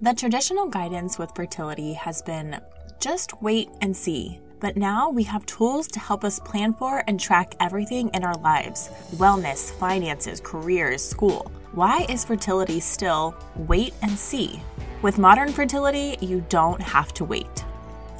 [0.00, 2.60] The traditional guidance with fertility has been
[3.00, 4.40] just wait and see.
[4.60, 8.36] But now we have tools to help us plan for and track everything in our
[8.36, 11.50] lives wellness, finances, careers, school.
[11.72, 14.62] Why is fertility still wait and see?
[15.02, 17.64] With modern fertility, you don't have to wait.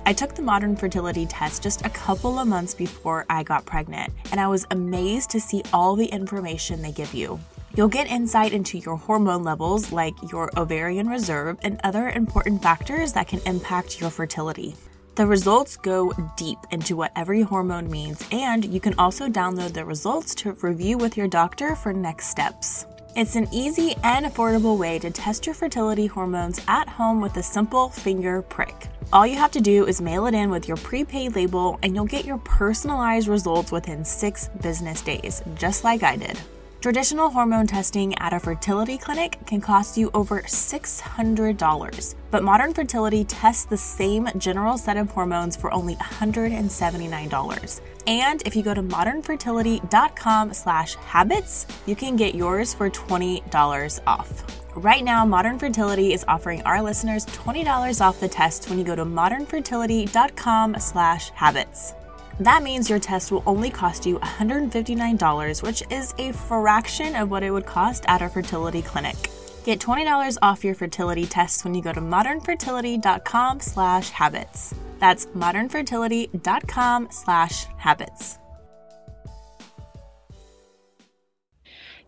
[0.04, 4.12] I took the modern fertility test just a couple of months before I got pregnant,
[4.32, 7.38] and I was amazed to see all the information they give you.
[7.76, 13.12] You'll get insight into your hormone levels, like your ovarian reserve, and other important factors
[13.12, 14.74] that can impact your fertility.
[15.14, 19.84] The results go deep into what every hormone means, and you can also download the
[19.84, 22.86] results to review with your doctor for next steps.
[23.14, 27.42] It's an easy and affordable way to test your fertility hormones at home with a
[27.42, 28.88] simple finger prick.
[29.12, 32.06] All you have to do is mail it in with your prepaid label, and you'll
[32.06, 36.40] get your personalized results within six business days, just like I did.
[36.82, 43.22] Traditional hormone testing at a fertility clinic can cost you over $600, but modern fertility
[43.22, 47.80] tests the same general set of hormones for only $179.
[48.08, 54.42] And if you go to modernfertility.com slash habits, you can get yours for $20 off.
[54.74, 58.96] Right now, Modern Fertility is offering our listeners $20 off the test when you go
[58.96, 61.94] to modernfertility.com slash habits.
[62.40, 67.42] That means your test will only cost you $159, which is a fraction of what
[67.42, 69.16] it would cost at a fertility clinic.
[69.64, 74.74] Get $20 off your fertility test when you go to modernfertility.com slash habits.
[74.98, 78.38] That's modernfertility.com slash habits.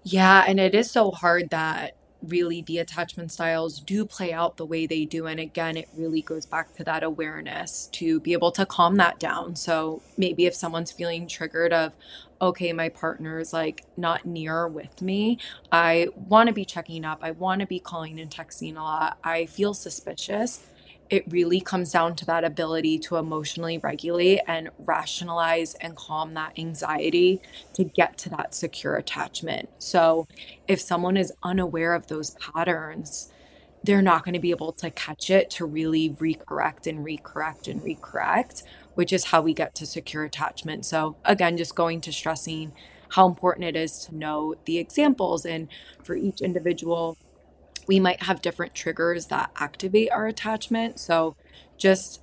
[0.03, 1.97] Yeah, and it is so hard that
[2.29, 5.27] really the attachment styles do play out the way they do.
[5.27, 9.19] And again, it really goes back to that awareness to be able to calm that
[9.19, 9.57] down.
[9.57, 11.95] So maybe if someone's feeling triggered of,
[12.41, 15.39] okay, my partner is like not near with me,
[15.71, 19.19] I want to be checking up, I want to be calling and texting a lot,
[19.23, 20.67] I feel suspicious
[21.11, 26.59] it really comes down to that ability to emotionally regulate and rationalize and calm that
[26.59, 27.41] anxiety
[27.75, 29.69] to get to that secure attachment.
[29.79, 30.27] So,
[30.67, 33.31] if someone is unaware of those patterns,
[33.83, 37.83] they're not going to be able to catch it to really recorrect and recorrect and
[37.83, 38.63] recorrect,
[38.95, 40.87] which is how we get to secure attachment.
[40.87, 42.73] So, again, just going to stressing
[43.11, 45.69] how important it is to know the examples and
[46.03, 47.19] for each individual
[47.87, 50.99] we might have different triggers that activate our attachment.
[50.99, 51.37] So
[51.77, 52.23] just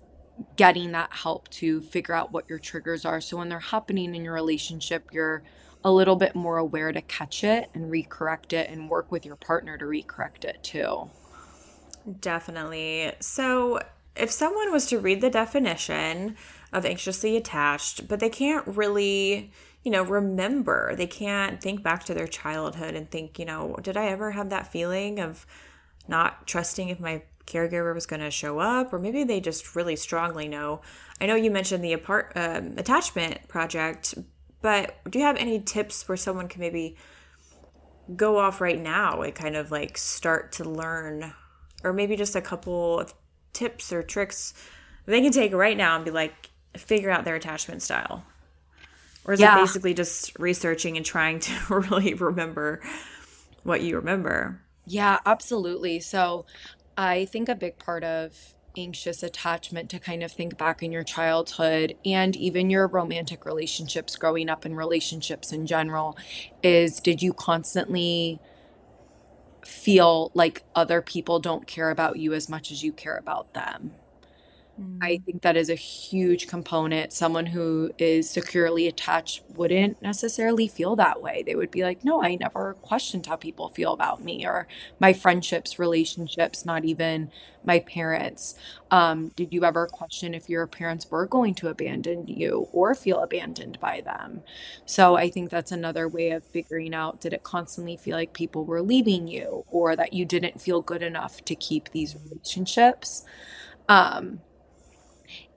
[0.56, 3.21] getting that help to figure out what your triggers are.
[3.21, 5.43] So when they're happening in your relationship, you're
[5.84, 9.36] a little bit more aware to catch it and recorrect it and work with your
[9.36, 11.10] partner to recorrect it too.
[12.19, 13.13] Definitely.
[13.19, 13.80] So
[14.15, 16.36] if someone was to read the definition
[16.74, 19.52] of anxiously attached, but they can't really
[19.84, 20.96] you know, remember.
[20.96, 24.50] They can't think back to their childhood and think, you know, did I ever have
[24.50, 25.46] that feeling of
[26.08, 28.94] not trusting if my caregiver was going to show up?
[28.94, 30.82] Or maybe they just really strongly know.
[31.20, 34.13] I know you mentioned the apart um, attachment project,
[34.62, 36.96] but do you have any tips where someone can maybe
[38.15, 41.34] go off right now and kind of like start to learn
[41.84, 43.13] or maybe just a couple of
[43.54, 44.54] tips or tricks
[45.06, 48.26] they can take right now and be like figure out their attachment style
[49.26, 49.58] or is yeah.
[49.58, 52.82] it basically just researching and trying to really remember
[53.64, 54.62] what you remember?
[54.86, 56.00] Yeah absolutely.
[56.00, 56.46] So
[56.98, 61.04] i think a big part of anxious attachment to kind of think back in your
[61.04, 66.18] childhood and even your romantic relationships growing up and relationships in general
[66.64, 68.40] is did you constantly
[69.66, 73.92] feel like other people don't care about you as much as you care about them
[75.02, 75.26] I mm.
[75.26, 77.13] think that is a huge component.
[77.13, 81.44] Someone who is securely attached wouldn't necessarily feel that way.
[81.46, 84.67] They would be like, no, I never questioned how people feel about me or
[85.00, 87.32] my friendships, relationships, not even
[87.63, 88.56] my parents.
[88.89, 93.22] Um, did you ever question if your parents were going to abandon you or feel
[93.22, 94.41] abandoned by them?
[94.86, 98.65] So I think that's another way of figuring out did it constantly feel like people
[98.65, 103.24] were leaving you or that you didn't feel good enough to keep these relationships?
[103.88, 104.41] Um,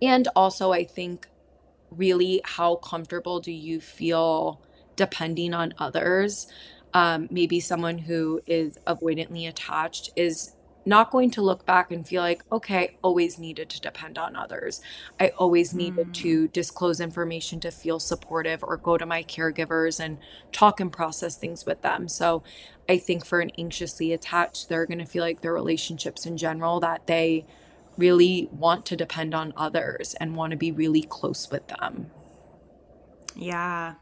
[0.06, 1.28] and also, I think
[1.90, 4.60] really how comfortable do you feel
[4.96, 6.46] depending on others?
[6.92, 10.54] Um, maybe someone who is avoidantly attached is
[10.86, 14.36] not going to look back and feel like, okay, I always needed to depend on
[14.36, 14.80] others.
[15.18, 16.14] I always needed mm.
[16.14, 20.18] to disclose information to feel supportive or go to my caregivers and
[20.52, 22.06] talk and process things with them.
[22.08, 22.42] So
[22.88, 26.80] I think for an anxiously attached, they're going to feel like their relationships in general
[26.80, 27.46] that they
[27.96, 32.10] really want to depend on others and want to be really close with them.
[33.36, 33.94] Yeah.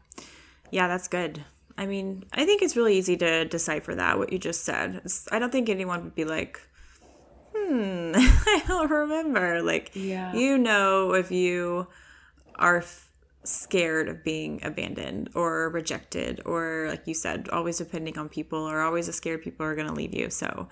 [0.71, 1.43] Yeah, that's good.
[1.77, 5.01] I mean, I think it's really easy to decipher that, what you just said.
[5.31, 6.61] I don't think anyone would be like,
[7.55, 9.61] hmm, I don't remember.
[9.61, 10.33] Like, yeah.
[10.33, 11.87] you know, if you
[12.55, 13.09] are f-
[13.43, 18.81] scared of being abandoned or rejected, or like you said, always depending on people, or
[18.81, 20.29] always scared people are going to leave you.
[20.29, 20.69] So,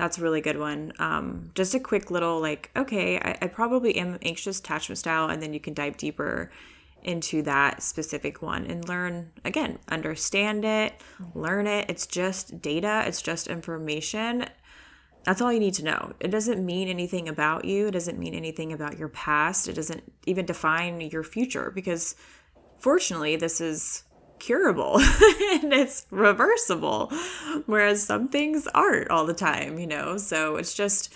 [0.00, 0.94] that's a really good one.
[0.98, 5.42] Um, just a quick little like, okay, I, I probably am anxious attachment style, and
[5.42, 6.50] then you can dive deeper
[7.02, 10.94] into that specific one and learn again, understand it,
[11.34, 11.90] learn it.
[11.90, 14.46] It's just data, it's just information.
[15.24, 16.14] That's all you need to know.
[16.18, 20.10] It doesn't mean anything about you, it doesn't mean anything about your past, it doesn't
[20.24, 22.16] even define your future because
[22.78, 24.04] fortunately, this is
[24.40, 27.12] curable and it's reversible
[27.66, 30.16] whereas some things aren't all the time you know?
[30.16, 31.12] So it's just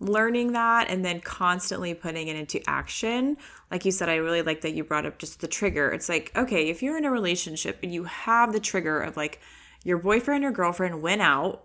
[0.00, 3.36] learning that and then constantly putting it into action.
[3.70, 5.90] Like you said i really like that you brought up just the trigger.
[5.90, 9.40] It's like okay if you're in a relationship and you have the trigger of like
[9.84, 11.64] your boyfriend or girlfriend went out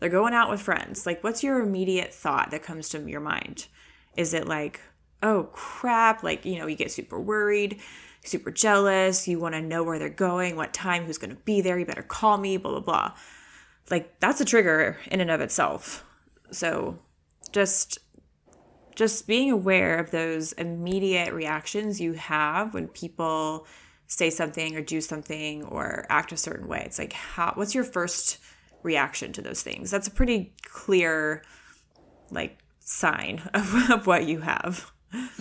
[0.00, 3.66] they're going out with friends like what's your immediate thought that comes to your mind?
[4.16, 4.80] Is it like
[5.22, 7.80] oh crap like you know you get super worried
[8.24, 9.28] super jealous.
[9.28, 11.78] You want to know where they're going, what time, who's going to be there.
[11.78, 13.12] You better call me, blah, blah, blah.
[13.90, 16.04] Like that's a trigger in and of itself.
[16.50, 16.98] So
[17.52, 17.98] just
[18.94, 23.66] just being aware of those immediate reactions you have when people
[24.06, 26.82] say something or do something or act a certain way.
[26.86, 28.38] It's like how what's your first
[28.82, 29.90] reaction to those things?
[29.90, 31.42] That's a pretty clear
[32.30, 34.92] like sign of, of what you have.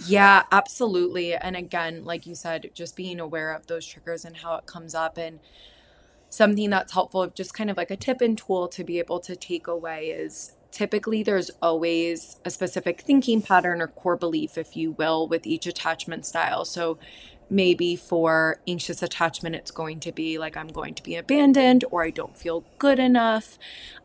[0.06, 1.34] Yeah, absolutely.
[1.36, 4.94] And again, like you said, just being aware of those triggers and how it comes
[4.94, 5.40] up and
[6.30, 9.36] something that's helpful, just kind of like a tip and tool to be able to
[9.36, 14.92] take away is typically there's always a specific thinking pattern or core belief, if you
[14.92, 16.66] will, with each attachment style.
[16.66, 16.98] So
[17.50, 22.04] maybe for anxious attachment, it's going to be like I'm going to be abandoned or
[22.04, 23.60] I don't feel good enough.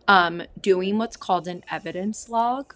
[0.07, 2.75] Um, doing what's called an evidence log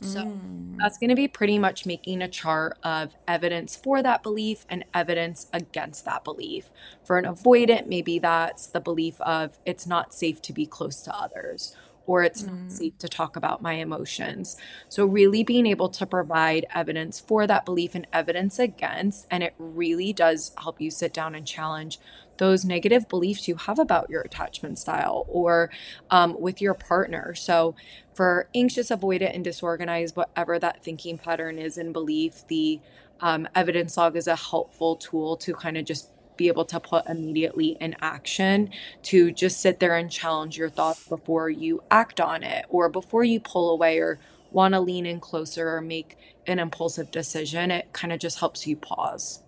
[0.00, 0.76] so mm.
[0.76, 4.84] that's going to be pretty much making a chart of evidence for that belief and
[4.94, 6.70] evidence against that belief.
[7.04, 11.16] For an avoidant, maybe that's the belief of it's not safe to be close to
[11.16, 11.76] others
[12.08, 12.62] or it's mm.
[12.62, 14.56] not safe to talk about my emotions.
[14.88, 19.54] So, really being able to provide evidence for that belief and evidence against, and it
[19.58, 22.00] really does help you sit down and challenge
[22.38, 25.70] those negative beliefs you have about your attachment style or
[26.10, 27.34] um, with your partner.
[27.34, 27.76] So,
[28.14, 32.80] for anxious, avoidant, and disorganized, whatever that thinking pattern is and belief, the
[33.20, 37.06] um, evidence log is a helpful tool to kind of just be able to put
[37.06, 38.70] immediately in action
[39.02, 43.24] to just sit there and challenge your thoughts before you act on it or before
[43.24, 44.18] you pull away or
[44.50, 46.16] want to lean in closer or make
[46.46, 47.70] an impulsive decision.
[47.70, 49.42] It kind of just helps you pause.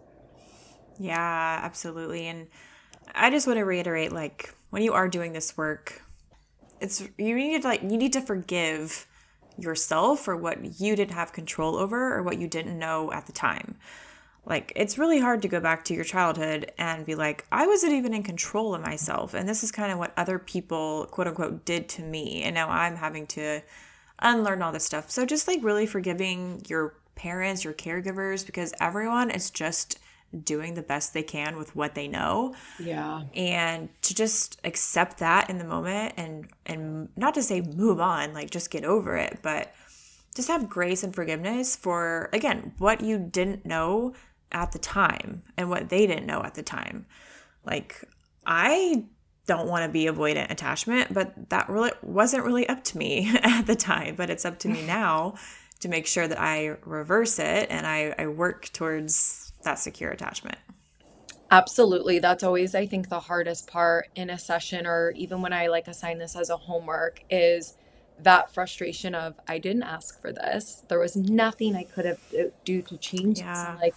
[0.99, 2.27] Yeah, absolutely.
[2.27, 2.49] And
[3.15, 6.03] I just want to reiterate like when you are doing this work,
[6.81, 9.07] it's you need to like you need to forgive
[9.59, 13.33] yourself for what you didn't have control over or what you didn't know at the
[13.33, 13.77] time.
[14.45, 17.93] Like it's really hard to go back to your childhood and be like, I wasn't
[17.93, 21.65] even in control of myself and this is kind of what other people quote unquote
[21.65, 23.61] did to me and now I'm having to
[24.21, 25.11] unlearn all this stuff.
[25.11, 29.99] So just like really forgiving your parents, your caregivers, because everyone is just
[30.45, 32.55] doing the best they can with what they know.
[32.79, 33.25] Yeah.
[33.35, 38.33] And to just accept that in the moment and and not to say move on,
[38.33, 39.75] like just get over it, but
[40.35, 44.15] just have grace and forgiveness for again, what you didn't know
[44.53, 47.07] at the time and what they didn't know at the time.
[47.65, 48.05] Like
[48.47, 49.05] I
[49.47, 53.67] don't want to be avoidant attachment, but that really wasn't really up to me at
[53.67, 55.35] the time, but it's up to me now
[55.81, 60.59] to make sure that I reverse it and I, I work towards that secure attachment.
[61.51, 62.21] Absolutely.
[62.21, 65.89] That's always, I think, the hardest part in a session, or even when I like
[65.89, 67.77] assign this as a homework, is
[68.21, 70.85] that frustration of I didn't ask for this.
[70.89, 73.77] There was nothing I could have uh, do to change yeah.
[73.81, 73.95] Like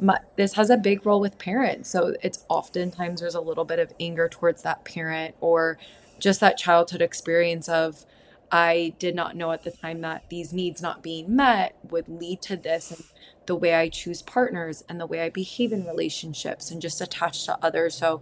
[0.00, 3.78] my, this has a big role with parents, so it's oftentimes there's a little bit
[3.78, 5.78] of anger towards that parent or
[6.18, 8.04] just that childhood experience of
[8.50, 12.42] I did not know at the time that these needs not being met would lead
[12.42, 12.90] to this.
[12.90, 13.04] And
[13.46, 17.44] the way I choose partners and the way I behave in relationships and just attach
[17.46, 17.94] to others.
[17.94, 18.20] So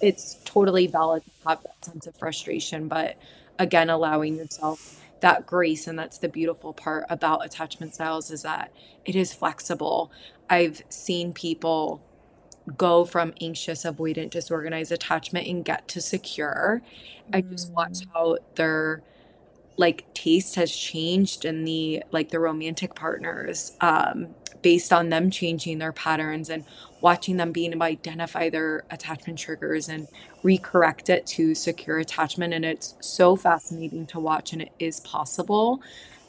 [0.00, 3.16] it's totally valid to have that sense of frustration, but
[3.58, 5.86] again, allowing yourself that grace.
[5.86, 8.72] And that's the beautiful part about attachment styles is that
[9.04, 10.10] it is flexible.
[10.50, 12.02] I've seen people
[12.76, 16.82] go from anxious, avoidant, disorganized attachment and get to secure.
[17.30, 17.36] Mm.
[17.36, 18.06] I just watch mm.
[18.12, 19.02] how their
[19.76, 24.28] like taste has changed in the like the romantic partners um
[24.60, 26.64] based on them changing their patterns and
[27.00, 30.06] watching them being able to identify their attachment triggers and
[30.44, 35.80] recorrect it to secure attachment and it's so fascinating to watch and it is possible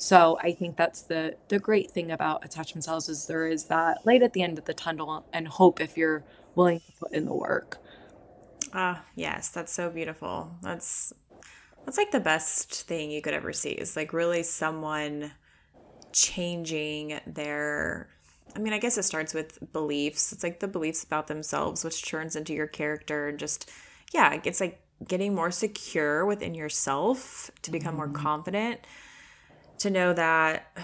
[0.01, 4.03] so i think that's the the great thing about attachment styles is there is that
[4.03, 6.23] light at the end of the tunnel and hope if you're
[6.55, 7.77] willing to put in the work
[8.73, 11.13] ah uh, yes that's so beautiful that's
[11.85, 15.31] that's like the best thing you could ever see is like really someone
[16.11, 18.09] changing their
[18.53, 20.33] I mean, I guess it starts with beliefs.
[20.33, 23.71] It's like the beliefs about themselves, which turns into your character and just,
[24.13, 28.11] yeah, it's like getting more secure within yourself to become mm-hmm.
[28.11, 28.81] more confident,
[29.81, 30.75] to know that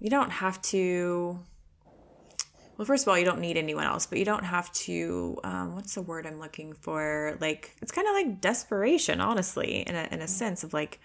[0.00, 1.38] you don't have to.
[2.76, 5.38] Well, first of all, you don't need anyone else, but you don't have to.
[5.44, 7.36] Um, what's the word I'm looking for?
[7.40, 10.98] Like, it's kind of like desperation, honestly, in a, in a sense of like,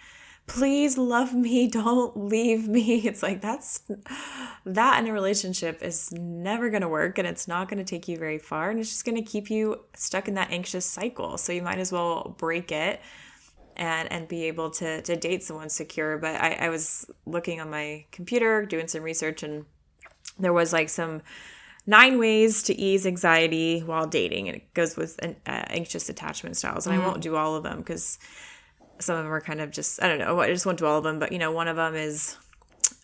[0.48, 3.82] please love me don't leave me it's like that's
[4.66, 8.08] that in a relationship is never going to work and it's not going to take
[8.08, 11.38] you very far and it's just going to keep you stuck in that anxious cycle
[11.38, 13.02] so you might as well break it
[13.78, 17.70] and and be able to to date someone secure but i i was looking on
[17.70, 19.66] my computer doing some research and
[20.38, 21.22] there was like some
[21.86, 26.58] nine ways to ease anxiety while dating and it goes with an, uh, anxious attachment
[26.58, 27.02] styles and mm.
[27.02, 28.20] i won't do all of them because
[29.00, 30.40] some of them are kind of just I don't know.
[30.40, 32.38] I just won't do all of them, but you know, one of them is,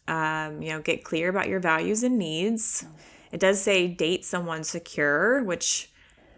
[0.08, 2.86] um, you know, get clear about your values and needs.
[3.32, 5.92] It does say date someone secure, which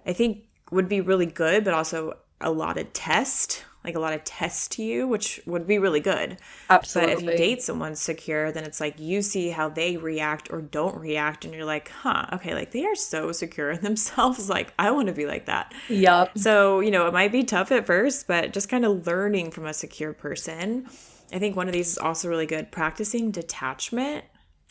[0.05, 4.13] I think would be really good, but also a lot of test like a lot
[4.13, 6.37] of tests to you, which would be really good.
[6.69, 7.13] Absolutely.
[7.13, 10.61] But if you date someone secure, then it's like you see how they react or
[10.61, 14.49] don't react, and you're like, huh, okay, like they are so secure in themselves.
[14.49, 15.73] Like, I want to be like that.
[15.89, 16.37] Yep.
[16.37, 19.65] So, you know, it might be tough at first, but just kind of learning from
[19.65, 20.87] a secure person.
[21.31, 22.71] I think one of these is also really good.
[22.71, 24.25] Practicing detachment.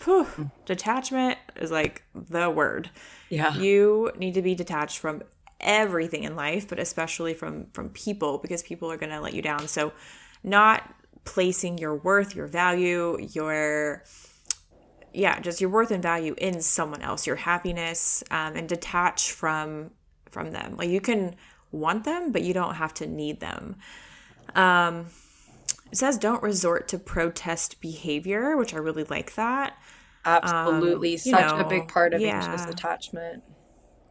[0.05, 0.51] Whew, mm.
[0.65, 2.91] detachment is like the word.
[3.29, 3.55] Yeah.
[3.57, 5.23] You need to be detached from
[5.65, 9.43] everything in life, but especially from from people because people are going to let you
[9.43, 9.67] down.
[9.67, 9.93] So
[10.43, 10.95] not
[11.25, 14.05] placing your worth, your value, your
[15.13, 19.91] yeah, just your worth and value in someone else, your happiness, um, and detach from
[20.31, 20.77] from them.
[20.77, 21.37] Like you can
[21.71, 23.77] want them, but you don't have to need them.
[24.55, 25.07] Um,
[25.91, 29.79] it says don't resort to protest behavior, which I really like that.
[30.25, 32.43] Absolutely, um, such know, a big part of yeah.
[32.43, 33.45] anxious attachment.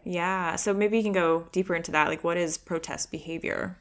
[0.03, 0.55] Yeah.
[0.55, 2.07] So maybe you can go deeper into that.
[2.07, 3.77] Like, what is protest behavior?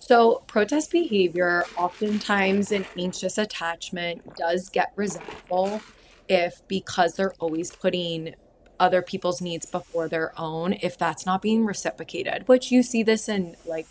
[0.00, 5.80] So, protest behavior, oftentimes an anxious attachment, does get resentful
[6.28, 8.34] if because they're always putting
[8.78, 13.30] other people's needs before their own, if that's not being reciprocated, which you see this
[13.30, 13.86] in like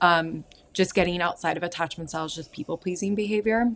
[0.00, 3.72] um, just getting outside of attachment styles, just people pleasing behavior.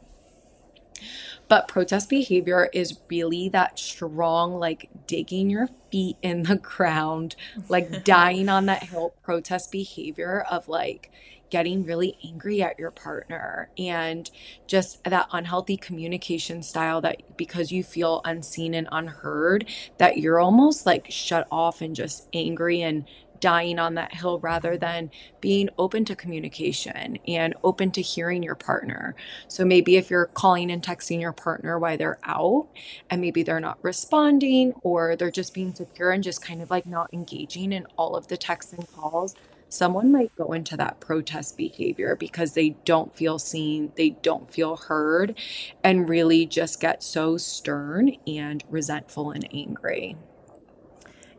[1.48, 7.36] But protest behavior is really that strong, like digging your feet in the ground,
[7.68, 11.10] like dying on that hill protest behavior of like
[11.50, 14.30] getting really angry at your partner and
[14.66, 20.86] just that unhealthy communication style that because you feel unseen and unheard, that you're almost
[20.86, 23.04] like shut off and just angry and
[23.40, 25.10] dying on that hill rather than
[25.40, 29.14] being open to communication and open to hearing your partner.
[29.48, 32.68] So maybe if you're calling and texting your partner while they're out
[33.08, 36.86] and maybe they're not responding or they're just being secure and just kind of like
[36.86, 39.34] not engaging in all of the texts and calls,
[39.68, 44.76] someone might go into that protest behavior because they don't feel seen, they don't feel
[44.76, 45.38] heard,
[45.82, 50.16] and really just get so stern and resentful and angry.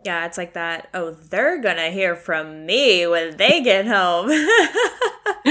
[0.04, 0.90] Yeah, it's like that.
[0.94, 4.30] Oh, they're gonna hear from me when they get home.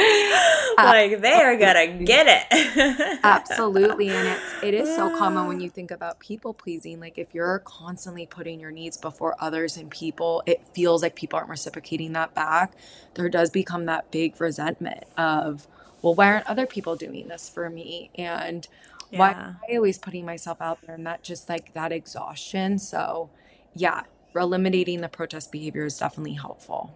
[0.76, 3.20] like they are gonna get it.
[3.22, 6.98] Absolutely, and it's it is so common when you think about people pleasing.
[6.98, 11.36] Like if you're constantly putting your needs before others and people, it feels like people
[11.38, 12.72] aren't reciprocating that back.
[13.14, 15.68] There does become that big resentment of,
[16.02, 18.10] well, why aren't other people doing this for me?
[18.16, 18.66] And
[19.12, 20.94] why am I always putting myself out there?
[20.94, 22.78] And that just like that exhaustion.
[22.78, 23.30] So,
[23.74, 26.94] yeah, eliminating the protest behavior is definitely helpful.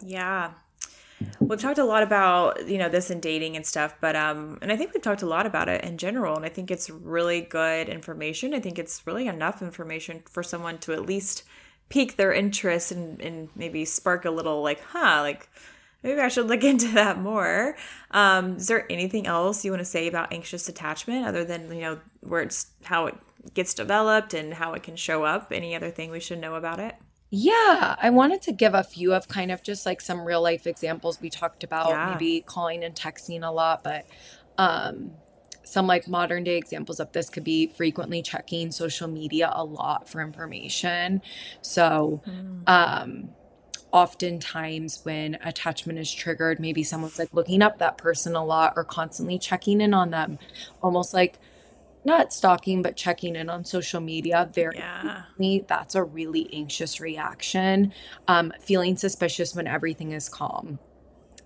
[0.00, 0.52] Yeah.
[1.40, 4.70] We've talked a lot about, you know, this and dating and stuff, but um and
[4.70, 7.40] I think we've talked a lot about it in general and I think it's really
[7.40, 8.54] good information.
[8.54, 11.42] I think it's really enough information for someone to at least
[11.88, 15.48] pique their interest and, and maybe spark a little like, huh, like
[16.02, 17.76] maybe I should look into that more.
[18.12, 21.80] Um, is there anything else you want to say about anxious attachment other than, you
[21.80, 23.16] know, where it's how it
[23.54, 25.52] gets developed and how it can show up?
[25.52, 26.94] Any other thing we should know about it?
[27.30, 30.66] Yeah, I wanted to give a few of kind of just like some real life
[30.66, 31.20] examples.
[31.20, 32.10] We talked about Yeah.
[32.12, 34.06] maybe calling and texting a lot, but
[34.56, 35.12] um,
[35.62, 40.08] some like modern day examples of this could be frequently checking social media a lot
[40.08, 41.20] for information.
[41.60, 42.22] So,
[42.66, 43.30] um,
[43.92, 48.84] oftentimes when attachment is triggered, maybe someone's like looking up that person a lot or
[48.84, 50.38] constantly checking in on them,
[50.82, 51.38] almost like
[52.08, 55.22] not stalking, but checking in on social media very Yeah.
[55.68, 57.92] that's a really anxious reaction.
[58.26, 60.78] Um, feeling suspicious when everything is calm.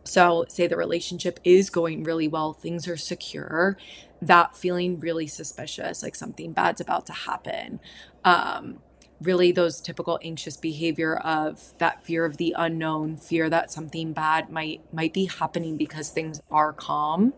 [0.05, 3.77] So, say the relationship is going really well, things are secure,
[4.21, 7.79] that feeling really suspicious, like something bad's about to happen.
[8.25, 8.81] Um,
[9.21, 14.51] really, those typical anxious behavior of that fear of the unknown, fear that something bad
[14.51, 17.33] might might be happening because things are calm.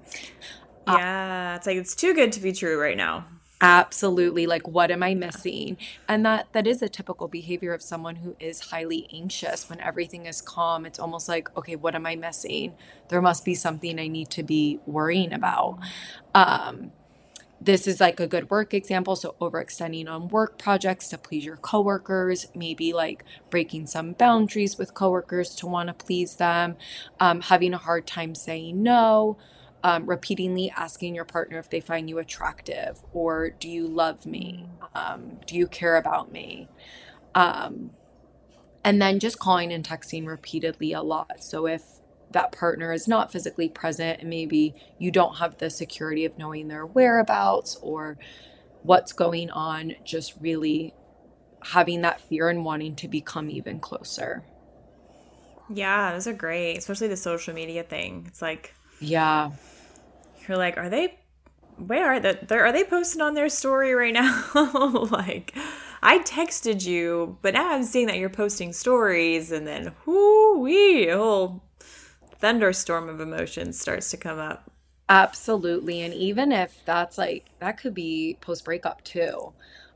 [0.87, 3.26] Yeah, it's like it's too good to be true right now.
[3.61, 4.47] Absolutely.
[4.47, 5.78] Like, what am I missing?
[6.07, 10.26] And that that is a typical behavior of someone who is highly anxious when everything
[10.26, 10.85] is calm.
[10.85, 12.74] It's almost like, okay, what am I missing?
[13.09, 15.78] There must be something I need to be worrying about.
[16.35, 16.93] Um,
[17.61, 19.16] this is like a good work example.
[19.16, 24.93] So, overextending on work projects to please your coworkers, maybe like breaking some boundaries with
[24.93, 26.76] coworkers to want to please them,
[27.18, 29.39] um, having a hard time saying no,
[29.85, 34.66] um, repeatedly asking your partner if they find you attractive or do you love me?
[34.95, 36.68] Um, do you care about me?
[37.35, 37.91] Um,
[38.82, 41.45] and then just calling and texting repeatedly a lot.
[41.45, 41.82] So if
[42.30, 46.68] that partner is not physically present and maybe you don't have the security of knowing
[46.68, 48.16] their whereabouts or
[48.82, 50.95] what's going on, just really
[51.72, 54.45] having that fear and wanting to become even closer.
[55.68, 58.24] Yeah, those are great, especially the social media thing.
[58.28, 59.51] It's like Yeah.
[60.49, 61.18] You're like, are they?
[61.76, 62.38] Where are they?
[62.51, 64.45] Are they posting on their story right now?
[65.11, 65.55] like,
[66.03, 71.09] I texted you, but now I'm seeing that you're posting stories, and then whoo wee,
[71.09, 71.62] a whole
[72.38, 74.70] thunderstorm of emotions starts to come up.
[75.09, 76.03] Absolutely.
[76.03, 79.53] And even if that's like, that could be post breakup too.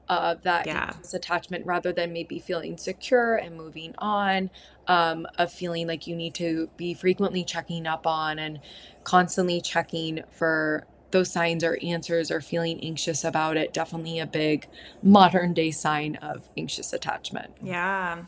[0.09, 0.95] Uh, that Yeah.
[1.13, 4.49] attachment rather than maybe feeling secure and moving on,
[4.87, 8.59] um, of feeling like you need to be frequently checking up on and
[9.05, 13.73] constantly checking for those signs or answers or feeling anxious about it.
[13.75, 14.67] Definitely a big
[15.03, 17.53] modern day sign of anxious attachment.
[17.63, 18.25] Yeah.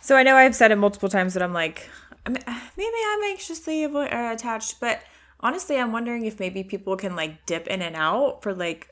[0.00, 1.88] So I know I've said it multiple times that I'm like,
[2.28, 5.02] maybe I'm anxiously uh, attached, but
[5.40, 8.88] honestly, I'm wondering if maybe people can like dip in and out for like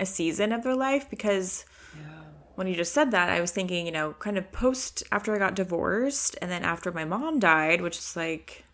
[0.00, 1.64] a season of their life because
[2.60, 5.38] when you just said that, I was thinking, you know, kind of post after I
[5.38, 8.64] got divorced and then after my mom died, which is like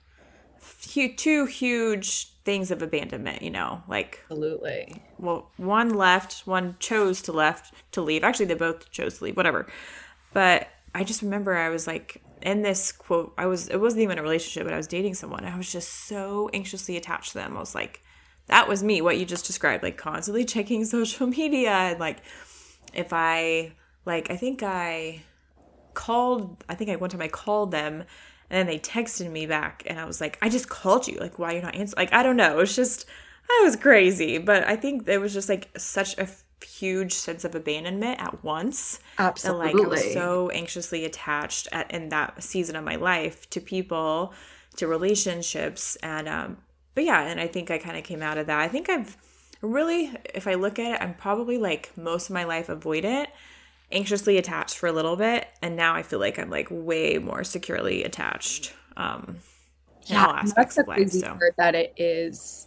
[1.16, 5.03] two huge things of abandonment, you know, like Absolutely.
[5.18, 8.24] well, one left, one chose to left to leave.
[8.24, 9.66] Actually, they both chose to leave, whatever.
[10.33, 13.35] But I just remember I was like in this quote.
[13.39, 15.45] I was it wasn't even a relationship, but I was dating someone.
[15.45, 17.57] I was just so anxiously attached to them.
[17.57, 18.03] I was like,
[18.47, 19.01] that was me.
[19.01, 22.19] What you just described, like constantly checking social media and like
[22.93, 23.73] if I
[24.05, 25.23] like I think I
[25.97, 26.63] called.
[26.69, 28.05] I think I one time I called them.
[28.49, 31.19] And then they texted me back, and I was like, "I just called you.
[31.19, 32.07] Like, why you're not answering?
[32.07, 32.61] Like, I don't know.
[32.61, 33.05] It's just,
[33.51, 36.29] I was crazy, but I think it was just like such a
[36.65, 39.01] huge sense of abandonment at once.
[39.19, 39.71] Absolutely.
[39.71, 43.61] And like I was so anxiously attached at in that season of my life to
[43.61, 44.33] people,
[44.77, 46.59] to relationships, and um,
[46.97, 48.59] but yeah, and I think I kind of came out of that.
[48.59, 49.19] I think I've
[49.61, 53.27] really, if I look at it, I'm probably like most of my life avoidant,
[53.93, 57.45] anxiously attached for a little bit, and now I feel like I'm like way more
[57.45, 58.73] securely attached.
[58.97, 59.37] Um,
[60.07, 61.39] yeah, that's a crazy life, so.
[61.39, 62.67] part that it is.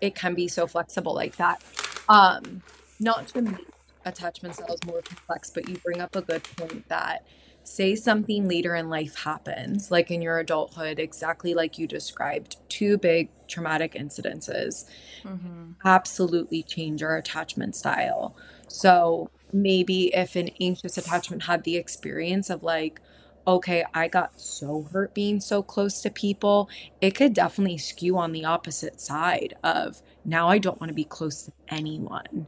[0.00, 1.60] It can be so flexible like that.
[2.08, 2.62] Um,
[3.00, 3.66] not to make
[4.04, 7.26] attachment styles more complex, but you bring up a good point that
[7.64, 12.98] say something later in life happens, like in your adulthood, exactly like you described, two
[12.98, 14.84] big traumatic incidences
[15.22, 15.72] mm-hmm.
[15.84, 18.36] absolutely change our attachment style.
[18.68, 23.00] So maybe if an anxious attachment had the experience of like,
[23.46, 26.68] okay, I got so hurt being so close to people,
[27.00, 31.04] it could definitely skew on the opposite side of now I don't want to be
[31.04, 32.46] close to anyone.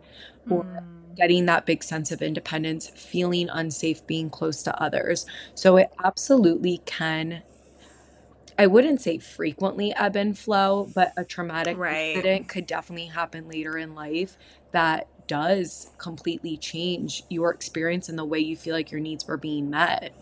[0.48, 5.24] Or mm getting that big sense of independence, feeling unsafe being close to others.
[5.54, 7.42] So it absolutely can
[8.58, 12.16] I wouldn't say frequently ebb and flow, but a traumatic right.
[12.16, 14.38] incident could definitely happen later in life
[14.72, 19.36] that does completely change your experience and the way you feel like your needs were
[19.36, 20.14] being met.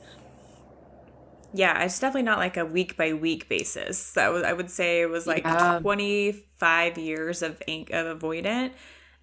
[1.57, 3.97] Yeah, it's definitely not like a week by week basis.
[3.97, 5.79] So I would say it was like yeah.
[5.81, 8.73] 25 years of of avoidant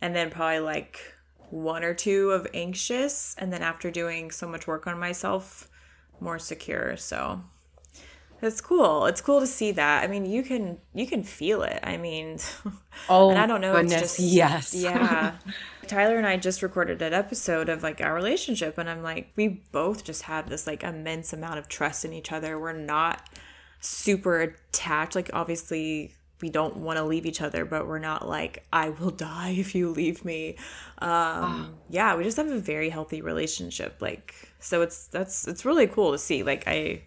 [0.02, 0.98] and then probably like
[1.50, 5.70] one or two of anxious and then after doing so much work on myself
[6.22, 6.96] more secure.
[6.96, 7.42] So
[8.42, 9.08] it's cool.
[9.08, 10.02] It's cool to see that.
[10.02, 11.82] I mean you can you can feel it.
[11.84, 12.38] I mean
[13.10, 14.74] oh and i don't know goodness, just, yes.
[14.74, 15.34] Yeah
[15.88, 19.48] tyler and i just recorded an episode of like our relationship and i'm like we
[19.72, 23.30] both just have this like immense amount of trust in each other we're not
[23.80, 28.66] super attached like obviously we don't want to leave each other, but we're not like,
[28.74, 30.58] I will die if you leave me.
[31.00, 33.98] Um, yeah, we just have a very healthy relationship.
[34.02, 36.44] Like, so it's, that's, it's really cool to see.
[36.44, 37.04] Like, I,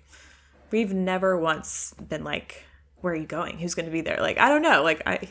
[0.70, 2.64] we've never once been like,
[3.00, 3.58] where are you going?
[3.58, 4.18] Who's going to be there?
[4.20, 4.82] Like, I don't know.
[4.82, 5.28] Like, I,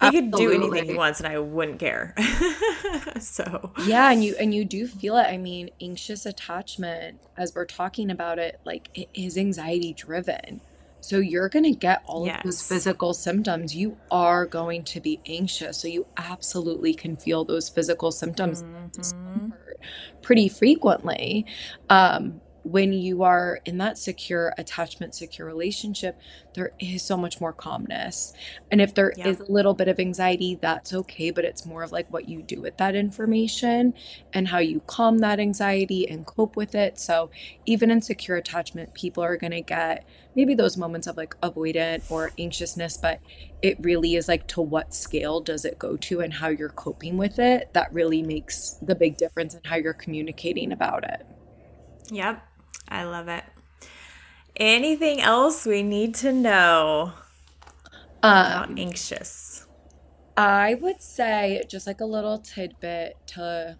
[0.00, 2.14] he could do anything he wants and I wouldn't care.
[3.20, 5.26] so yeah, and you and you do feel it.
[5.26, 10.60] I mean, anxious attachment, as we're talking about it, like it is anxiety driven.
[11.00, 12.38] So you're going to get all yes.
[12.38, 13.76] of those physical symptoms.
[13.76, 15.76] You are going to be anxious.
[15.76, 19.50] So you absolutely can feel those physical symptoms mm-hmm.
[20.22, 21.44] pretty frequently.
[21.90, 26.18] Um, when you are in that secure attachment, secure relationship,
[26.54, 28.32] there is so much more calmness.
[28.70, 29.28] And if there yeah.
[29.28, 32.42] is a little bit of anxiety, that's okay, but it's more of like what you
[32.42, 33.92] do with that information
[34.32, 36.98] and how you calm that anxiety and cope with it.
[36.98, 37.30] So
[37.66, 42.10] even in secure attachment, people are going to get maybe those moments of like avoidant
[42.10, 43.20] or anxiousness, but
[43.60, 47.18] it really is like to what scale does it go to and how you're coping
[47.18, 51.26] with it that really makes the big difference in how you're communicating about it.
[52.10, 52.42] Yep.
[52.88, 53.44] I love it.
[54.56, 57.12] Anything else we need to know
[58.18, 59.66] about um, anxious?
[60.36, 63.76] I would say just like a little tidbit to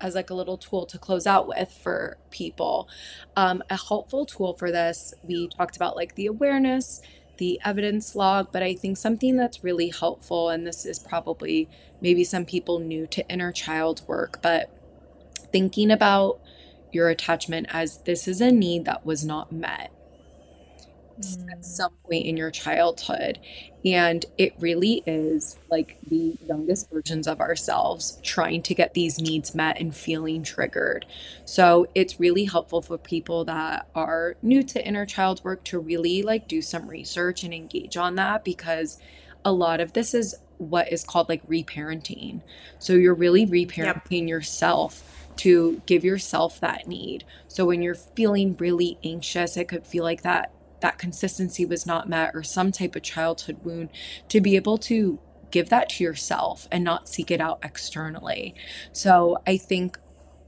[0.00, 2.88] as like a little tool to close out with for people.
[3.36, 7.00] Um, a helpful tool for this, we talked about like the awareness,
[7.38, 11.68] the evidence log, but I think something that's really helpful, and this is probably
[12.00, 14.70] maybe some people new to inner child work, but
[15.52, 16.38] thinking about
[16.94, 19.90] your attachment as this is a need that was not met
[21.20, 21.52] mm.
[21.52, 23.38] at some point in your childhood.
[23.84, 29.54] And it really is like the youngest versions of ourselves trying to get these needs
[29.54, 31.04] met and feeling triggered.
[31.44, 36.22] So it's really helpful for people that are new to inner child work to really
[36.22, 38.98] like do some research and engage on that because
[39.44, 42.40] a lot of this is what is called like reparenting.
[42.78, 44.28] So you're really reparenting yep.
[44.28, 47.24] yourself to give yourself that need.
[47.48, 52.08] So when you're feeling really anxious, it could feel like that that consistency was not
[52.08, 53.88] met or some type of childhood wound
[54.28, 55.18] to be able to
[55.50, 58.54] give that to yourself and not seek it out externally.
[58.92, 59.98] So I think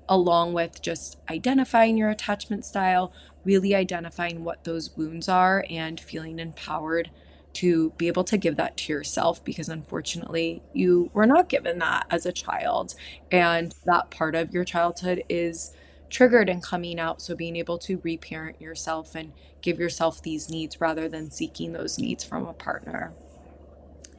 [0.09, 3.13] along with just identifying your attachment style,
[3.45, 7.11] really identifying what those wounds are and feeling empowered
[7.57, 12.07] to be able to give that to yourself because unfortunately you were not given that
[12.11, 12.95] as a child
[13.31, 15.73] and that part of your childhood is
[16.11, 19.33] triggered and coming out so being able to reparent yourself and
[19.63, 23.15] give yourself these needs rather than seeking those needs from a partner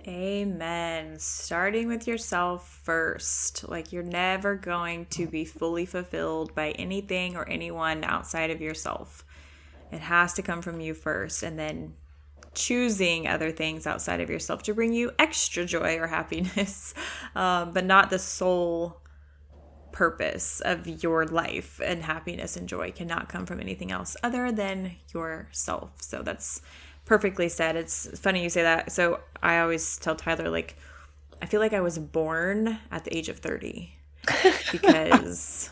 [0.08, 1.20] Amen.
[1.20, 3.68] Starting with yourself first.
[3.68, 9.26] Like, you're never going to be fully fulfilled by anything or anyone outside of yourself.
[9.92, 11.44] It has to come from you first.
[11.44, 11.96] And then
[12.58, 16.93] choosing other things outside of yourself to bring you extra joy or happiness,
[17.36, 19.01] um, but not the sole
[19.91, 24.95] purpose of your life and happiness and joy cannot come from anything else other than
[25.14, 26.01] yourself.
[26.01, 26.62] So that's
[27.05, 27.76] perfectly said.
[27.76, 28.91] It's funny you say that.
[28.91, 30.76] So I always tell Tyler, like,
[31.41, 33.93] I feel like I was born at the age of 30
[34.72, 35.70] because,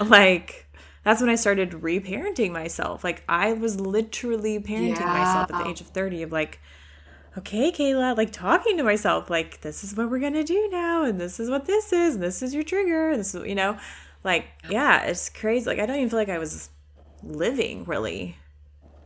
[0.00, 0.66] like,
[1.02, 3.02] that's when I started reparenting myself.
[3.02, 5.06] Like, I was literally parenting yeah.
[5.06, 6.60] myself at the age of 30 of like,
[7.38, 11.04] okay, Kayla, like talking to myself, like, this is what we're to do now.
[11.04, 12.14] And this is what this is.
[12.14, 13.10] And this is your trigger.
[13.10, 13.78] And this is, you know,
[14.24, 15.66] like, yeah, it's crazy.
[15.66, 16.70] Like, I don't even feel like I was
[17.22, 18.36] living really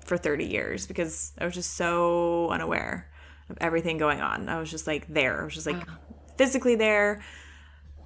[0.05, 3.11] for 30 years because I was just so unaware
[3.49, 4.49] of everything going on.
[4.49, 5.43] I was just like there.
[5.43, 5.97] I was just like uh-huh.
[6.37, 7.23] physically there.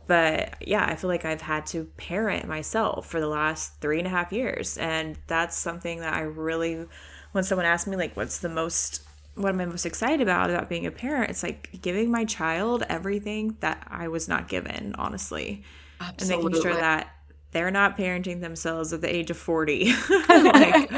[0.08, 4.06] But yeah, I feel like I've had to parent myself for the last three and
[4.06, 4.76] a half years.
[4.78, 6.86] And that's something that I really,
[7.32, 9.02] when someone asks me, like, what's the most,
[9.34, 11.30] what am I most excited about about being a parent?
[11.30, 15.62] It's like giving my child everything that I was not given, honestly.
[16.00, 16.34] Absolutely.
[16.34, 17.14] And making sure that
[17.50, 19.92] they're not parenting themselves at the age of 40.
[20.28, 20.90] like,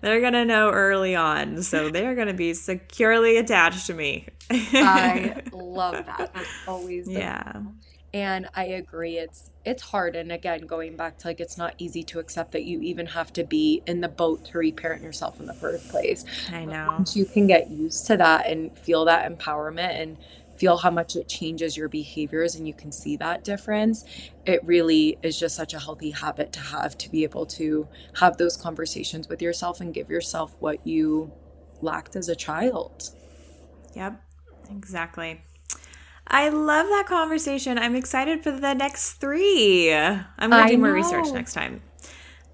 [0.00, 1.62] they're going to know early on.
[1.62, 4.28] So they're going to be securely attached to me.
[4.50, 6.32] I love that.
[6.32, 7.60] That's always yeah.
[8.14, 12.02] And I agree it's it's hard and again going back to like it's not easy
[12.02, 15.46] to accept that you even have to be in the boat to reparent yourself in
[15.46, 16.24] the first place.
[16.52, 16.84] I know.
[16.86, 20.18] But once you can get used to that and feel that empowerment and
[20.56, 24.04] feel how much it changes your behaviors and you can see that difference,
[24.46, 28.36] it really is just such a healthy habit to have to be able to have
[28.36, 31.32] those conversations with yourself and give yourself what you
[31.80, 33.10] lacked as a child.
[33.94, 34.22] Yep,
[34.70, 35.40] exactly.
[36.26, 37.78] I love that conversation.
[37.78, 39.92] I'm excited for the next three.
[39.92, 40.94] I'm going to do more know.
[40.94, 41.82] research next time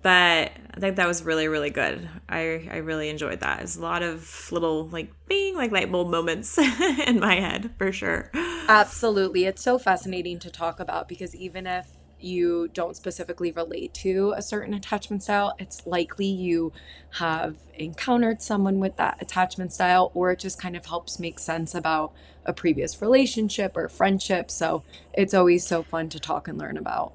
[0.02, 2.08] but I think that was really really good.
[2.28, 3.62] I I really enjoyed that.
[3.62, 6.56] It's a lot of little like being like light bulb moments
[7.06, 8.30] in my head for sure.
[8.68, 11.88] Absolutely, it's so fascinating to talk about because even if
[12.20, 16.72] you don't specifically relate to a certain attachment style, it's likely you
[17.18, 21.74] have encountered someone with that attachment style, or it just kind of helps make sense
[21.74, 22.12] about
[22.44, 24.50] a previous relationship or friendship.
[24.50, 27.12] So it's always so fun to talk and learn about.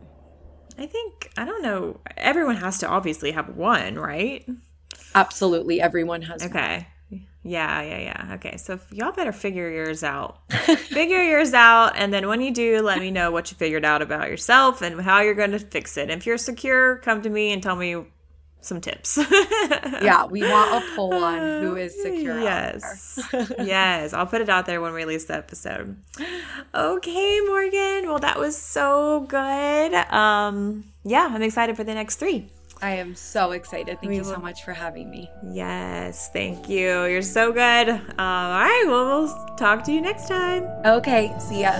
[0.77, 1.99] I think I don't know.
[2.17, 4.45] Everyone has to obviously have one, right?
[5.15, 6.43] Absolutely, everyone has.
[6.45, 6.75] Okay.
[6.77, 6.85] One.
[7.43, 8.35] Yeah, yeah, yeah.
[8.35, 10.39] Okay, so y'all better figure yours out.
[10.51, 14.01] figure yours out, and then when you do, let me know what you figured out
[14.01, 16.09] about yourself and how you're going to fix it.
[16.09, 18.05] If you're secure, come to me and tell me
[18.61, 19.17] some tips.
[20.01, 22.39] yeah, we want a poll on who is secure.
[22.39, 23.19] Yes.
[23.59, 24.13] yes.
[24.13, 25.97] I'll put it out there when we release the episode.
[26.73, 28.07] Okay, Morgan.
[28.07, 29.93] Well, that was so good.
[29.93, 32.49] Um, yeah, I'm excited for the next three.
[32.83, 33.97] I am so excited.
[34.01, 34.33] Thank we you will.
[34.33, 35.31] so much for having me.
[35.41, 37.05] Yes, thank you.
[37.05, 37.87] You're so good.
[37.87, 40.65] Um, all right, well, we'll talk to you next time.
[40.85, 41.79] Okay, see ya.